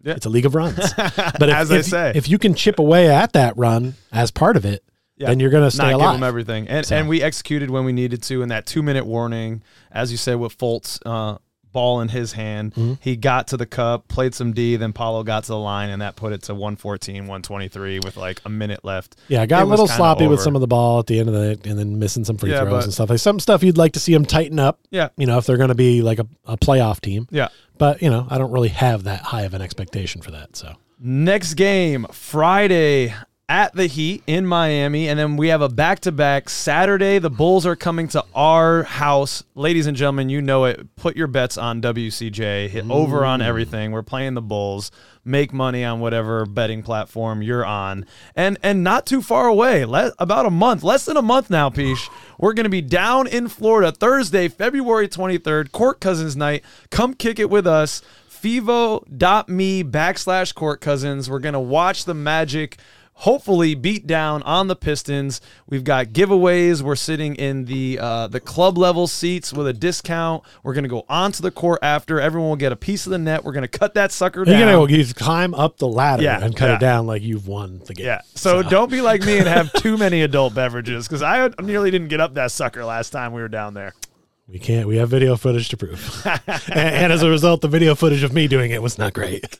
Yeah. 0.03 0.15
it's 0.15 0.27
a 0.27 0.31
league 0.31 0.47
of 0.47 0.55
runs. 0.55 0.77
But 0.97 1.49
if, 1.49 1.55
As 1.55 1.71
I 1.71 1.77
if- 1.79 1.85
say. 1.87 2.13
if 2.15 2.29
you 2.29 2.39
can 2.39 2.55
chip 2.55 2.79
away 2.79 3.09
at 3.09 3.33
that 3.35 3.57
run 3.57 3.95
as 4.13 4.31
part 4.31 4.57
of 4.57 4.65
it, 4.65 4.83
Yeah. 5.17 5.29
then 5.29 5.41
you're 5.41 5.51
going 5.51 5.65
to 5.65 5.71
stay 5.71 5.91
not 5.93 5.99
give 6.01 6.13
them 6.13 6.23
everything. 6.23 6.69
And 6.69 6.87
So- 6.87 6.97
and 6.97 7.09
we 7.09 7.23
executed 7.23 7.71
when 7.71 7.85
we 7.85 7.93
needed 7.93 8.23
to 8.25 8.43
in 8.43 8.49
that 8.49 8.67
two 8.67 8.83
minute 8.83 9.05
warning, 9.07 9.63
as 9.93 10.11
you 10.11 10.17
said, 10.17 10.37
with 10.37 10.57
Fultz 10.57 10.99
uh, 11.05 11.39
ball 11.73 12.01
in 12.01 12.09
his 12.09 12.33
hand. 12.33 12.75
Mm-hmm. 12.75 12.95
He 13.01 13.17
got 13.17 13.49
to 13.49 13.57
the 13.57 13.67
cup, 13.67 14.09
played 14.09 14.35
some 14.35 14.53
D, 14.53 14.77
then 14.77 14.93
Paolo 14.93 15.23
got 15.23 15.45
to 15.45 15.49
the 15.53 15.59
line, 15.59 15.91
and 15.91 16.03
that 16.03 16.17
put 16.17 16.33
it 16.33 16.43
to 16.45 16.55
114, 16.55 17.23
123 17.23 18.01
with 18.05 18.17
like 18.17 18.41
a 18.45 18.49
minute 18.49 18.85
left. 18.85 19.17
yeah, 19.29 19.43
I 19.43 19.47
got 19.47 19.61
It 19.63 19.67
a 19.67 19.67
little 19.67 19.87
sloppy 19.89 20.27
with 20.27 20.41
some 20.41 20.55
of 20.55 20.61
the 20.61 20.67
ball 20.67 21.01
at 21.01 21.07
the 21.07 21.19
end 21.21 21.29
of 21.29 21.35
the 21.35 21.69
and 21.69 21.79
then 21.79 21.99
missing 21.99 22.25
some 22.25 22.37
free 22.39 22.51
Yeah, 22.51 22.61
throws 22.61 22.71
but- 22.73 22.85
and 22.85 22.93
stuff. 22.93 23.11
Like 23.11 23.19
some 23.19 23.39
stuff 23.41 23.63
you'd 23.63 23.79
like 23.79 23.93
to 23.93 24.01
see 24.01 24.13
them 24.13 24.25
tighten 24.25 24.59
up. 24.59 24.81
Yeah. 24.91 25.09
You 25.17 25.27
know, 25.27 25.39
if 25.39 25.47
they're 25.47 25.57
going 25.57 25.69
to 25.69 25.75
be 25.75 26.03
like 26.03 26.19
a, 26.19 26.27
a 26.47 26.57
playoff 26.57 27.01
team. 27.01 27.27
Yeah. 27.31 27.49
But, 27.79 28.03
you 28.03 28.11
know, 28.11 28.27
I 28.29 28.37
don't 28.39 28.51
really 28.51 28.69
have 28.69 29.05
that 29.05 29.23
high 29.23 29.43
of 29.43 29.55
an 29.55 29.63
expectation 29.63 30.21
for 30.21 30.31
that. 30.33 30.55
So 30.57 30.75
Next 31.03 31.55
game, 31.55 32.05
Friday 32.13 33.15
at 33.51 33.75
the 33.75 33.89
Heat 33.89 34.23
in 34.29 34.47
Miami. 34.47 35.09
And 35.09 35.19
then 35.19 35.37
we 35.37 35.49
have 35.49 35.61
a 35.61 35.69
back 35.69 35.99
to 36.01 36.13
back 36.13 36.49
Saturday. 36.49 37.19
The 37.19 37.29
Bulls 37.29 37.67
are 37.67 37.75
coming 37.75 38.07
to 38.09 38.25
our 38.33 38.85
house. 38.85 39.43
Ladies 39.57 39.89
and 39.89 39.97
gentlemen, 39.97 40.29
you 40.29 40.41
know 40.41 40.67
it. 40.67 40.95
Put 40.95 41.17
your 41.17 41.27
bets 41.27 41.59
on 41.59 41.83
WCJ. 41.83 42.69
Hit 42.69 42.89
over 42.89 43.25
on 43.25 43.43
everything. 43.43 43.91
We're 43.91 44.03
playing 44.03 44.35
the 44.35 44.41
Bulls. 44.41 44.93
Make 45.25 45.53
money 45.53 45.85
on 45.85 45.99
whatever 45.99 46.47
betting 46.47 46.85
platform 46.85 47.43
you're 47.43 47.67
on. 47.67 48.07
And 48.37 48.57
and 48.63 48.85
not 48.85 49.05
too 49.05 49.21
far 49.21 49.49
away. 49.49 49.85
Le- 49.85 50.13
about 50.21 50.47
a 50.47 50.51
month, 50.51 50.85
less 50.85 51.05
than 51.05 51.17
a 51.17 51.23
month 51.23 51.51
now, 51.51 51.71
Pich. 51.71 52.09
We're 52.39 52.55
going 52.55 52.65
to 52.65 52.71
be 52.71 52.81
down 52.81 53.27
in 53.27 53.49
Florida 53.49 53.91
Thursday, 53.91 54.47
February 54.47 55.09
23rd, 55.09 55.73
Court 55.73 56.01
Cousins 56.01 56.37
night. 56.37 56.65
Come 56.91 57.15
kick 57.15 57.41
it 57.41 57.51
with 57.51 57.67
us 57.67 58.01
fevo.me 58.43 59.85
backslash 59.85 60.55
court 60.55 60.81
cousins. 60.81 61.29
We're 61.29 61.41
going 61.41 61.53
to 61.53 61.61
watch 61.61 62.07
the 62.07 62.15
Magic 62.15 62.79
hopefully 63.21 63.75
beat 63.75 64.07
down 64.07 64.43
on 64.45 64.69
the 64.69 64.77
Pistons. 64.77 65.41
We've 65.69 65.85
got 65.85 66.07
giveaways. 66.09 66.83
We're 66.83 66.97
sitting 66.97 67.35
in 67.37 67.67
the 67.67 67.99
uh, 68.01 68.27
the 68.29 68.41
club 68.41 68.79
level 68.79 69.07
seats 69.07 69.53
with 69.53 69.67
a 69.67 69.73
discount. 69.73 70.43
We're 70.63 70.75
going 70.75 70.85
to 70.85 70.91
go 70.91 71.05
onto 71.09 71.43
the 71.43 71.51
court 71.51 71.81
after. 71.83 72.21
Everyone 72.21 72.49
will 72.51 72.57
get 72.57 72.73
a 72.73 72.77
piece 72.77 73.07
of 73.07 73.11
the 73.11 73.19
net. 73.19 73.45
We're 73.45 73.53
going 73.53 73.63
to 73.63 73.79
cut 73.79 73.95
that 73.95 74.13
sucker 74.13 74.45
you're 74.45 74.59
going 74.59 74.89
to 74.89 74.97
you 74.97 75.15
climb 75.15 75.55
up 75.55 75.77
the 75.79 75.89
ladder 75.89 76.23
Yeah, 76.23 76.43
and 76.45 76.57
cut 76.57 76.69
yeah. 76.69 76.77
it 76.77 76.81
down 76.81 77.07
like 77.07 77.23
you've 77.23 77.47
won 77.47 77.81
the 77.87 77.95
game. 77.95 78.07
yeah. 78.07 78.23
So, 78.35 78.63
don't 78.63 78.91
be 78.91 79.01
like 79.01 79.23
me 79.23 79.39
and 79.39 79.47
have 79.47 79.73
too 79.75 79.97
many 79.99 80.23
adult 80.23 80.55
beverages 80.55 81.07
because 81.07 81.23
I 81.23 81.51
nearly 81.61 81.91
didn't 81.91 82.09
get 82.09 82.21
up 82.21 82.35
that 82.35 82.53
sucker 82.53 82.85
last 82.85 83.11
time 83.11 83.33
we 83.33 83.43
were 83.43 83.49
down 83.49 83.75
there. 83.75 83.95
We 84.51 84.59
can't. 84.59 84.89
We 84.89 84.97
have 84.97 85.09
video 85.09 85.37
footage 85.37 85.69
to 85.69 85.77
prove. 85.77 86.27
and, 86.27 86.43
and 86.69 87.13
as 87.13 87.23
a 87.23 87.31
result, 87.31 87.61
the 87.61 87.69
video 87.69 87.95
footage 87.95 88.25
of 88.25 88.33
me 88.33 88.49
doing 88.49 88.73
it 88.73 88.83
was 88.83 88.99
not 88.99 89.13
great. 89.13 89.57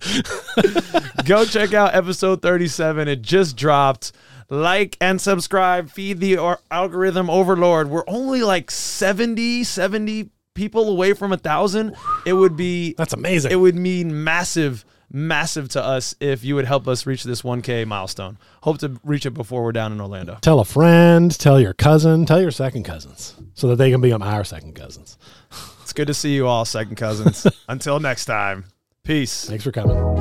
Go 1.25 1.45
check 1.45 1.73
out 1.75 1.95
episode 1.95 2.43
37. 2.43 3.07
It 3.07 3.23
just 3.23 3.57
dropped. 3.57 4.13
Like 4.49 4.97
and 5.01 5.21
subscribe. 5.21 5.91
Feed 5.91 6.19
the 6.19 6.57
algorithm 6.73 7.31
overlord. 7.31 7.89
We're 7.89 8.03
only 8.09 8.43
like 8.43 8.69
70, 8.73 9.63
70 9.63 10.31
people 10.55 10.89
away 10.89 11.13
from 11.13 11.33
a 11.33 11.37
thousand. 11.37 11.95
It 12.27 12.33
would 12.33 12.57
be 12.57 12.95
That's 12.95 13.13
amazing. 13.13 13.53
it 13.53 13.57
would 13.57 13.77
mean 13.77 14.25
massive, 14.25 14.85
massive 15.11 15.69
to 15.71 15.83
us 15.83 16.15
if 16.21 16.45
you 16.45 16.55
would 16.55 16.67
help 16.67 16.87
us 16.87 17.07
reach 17.07 17.25
this 17.25 17.43
1K 17.43 17.87
milestone. 17.87 18.39
Hope 18.63 18.79
to 18.79 19.01
reach 19.05 19.27
it 19.27 19.33
before 19.33 19.63
we're 19.63 19.73
down 19.73 19.93
in 19.93 20.01
Orlando. 20.01 20.39
tell 20.41 20.61
a 20.61 20.65
friend, 20.65 21.37
tell 21.39 21.61
your 21.61 21.75
cousin, 21.75 22.27
tell 22.27 22.41
your 22.41 22.51
second 22.51 22.85
cousins, 22.85 23.35
so 23.55 23.69
that 23.69 23.77
they 23.77 23.91
can 23.91 24.01
become 24.01 24.23
our 24.23 24.45
second 24.45 24.75
cousins. 24.75 25.19
It's 25.83 25.93
good 25.93 26.07
to 26.07 26.15
see 26.15 26.35
you 26.35 26.47
all, 26.47 26.65
second 26.65 26.97
cousins. 26.97 27.47
Until 27.69 27.99
next 27.99 28.27
time, 28.27 28.65
peace. 29.03 29.47
Thanks 29.47 29.65
for 29.65 29.73
coming. 29.73 30.20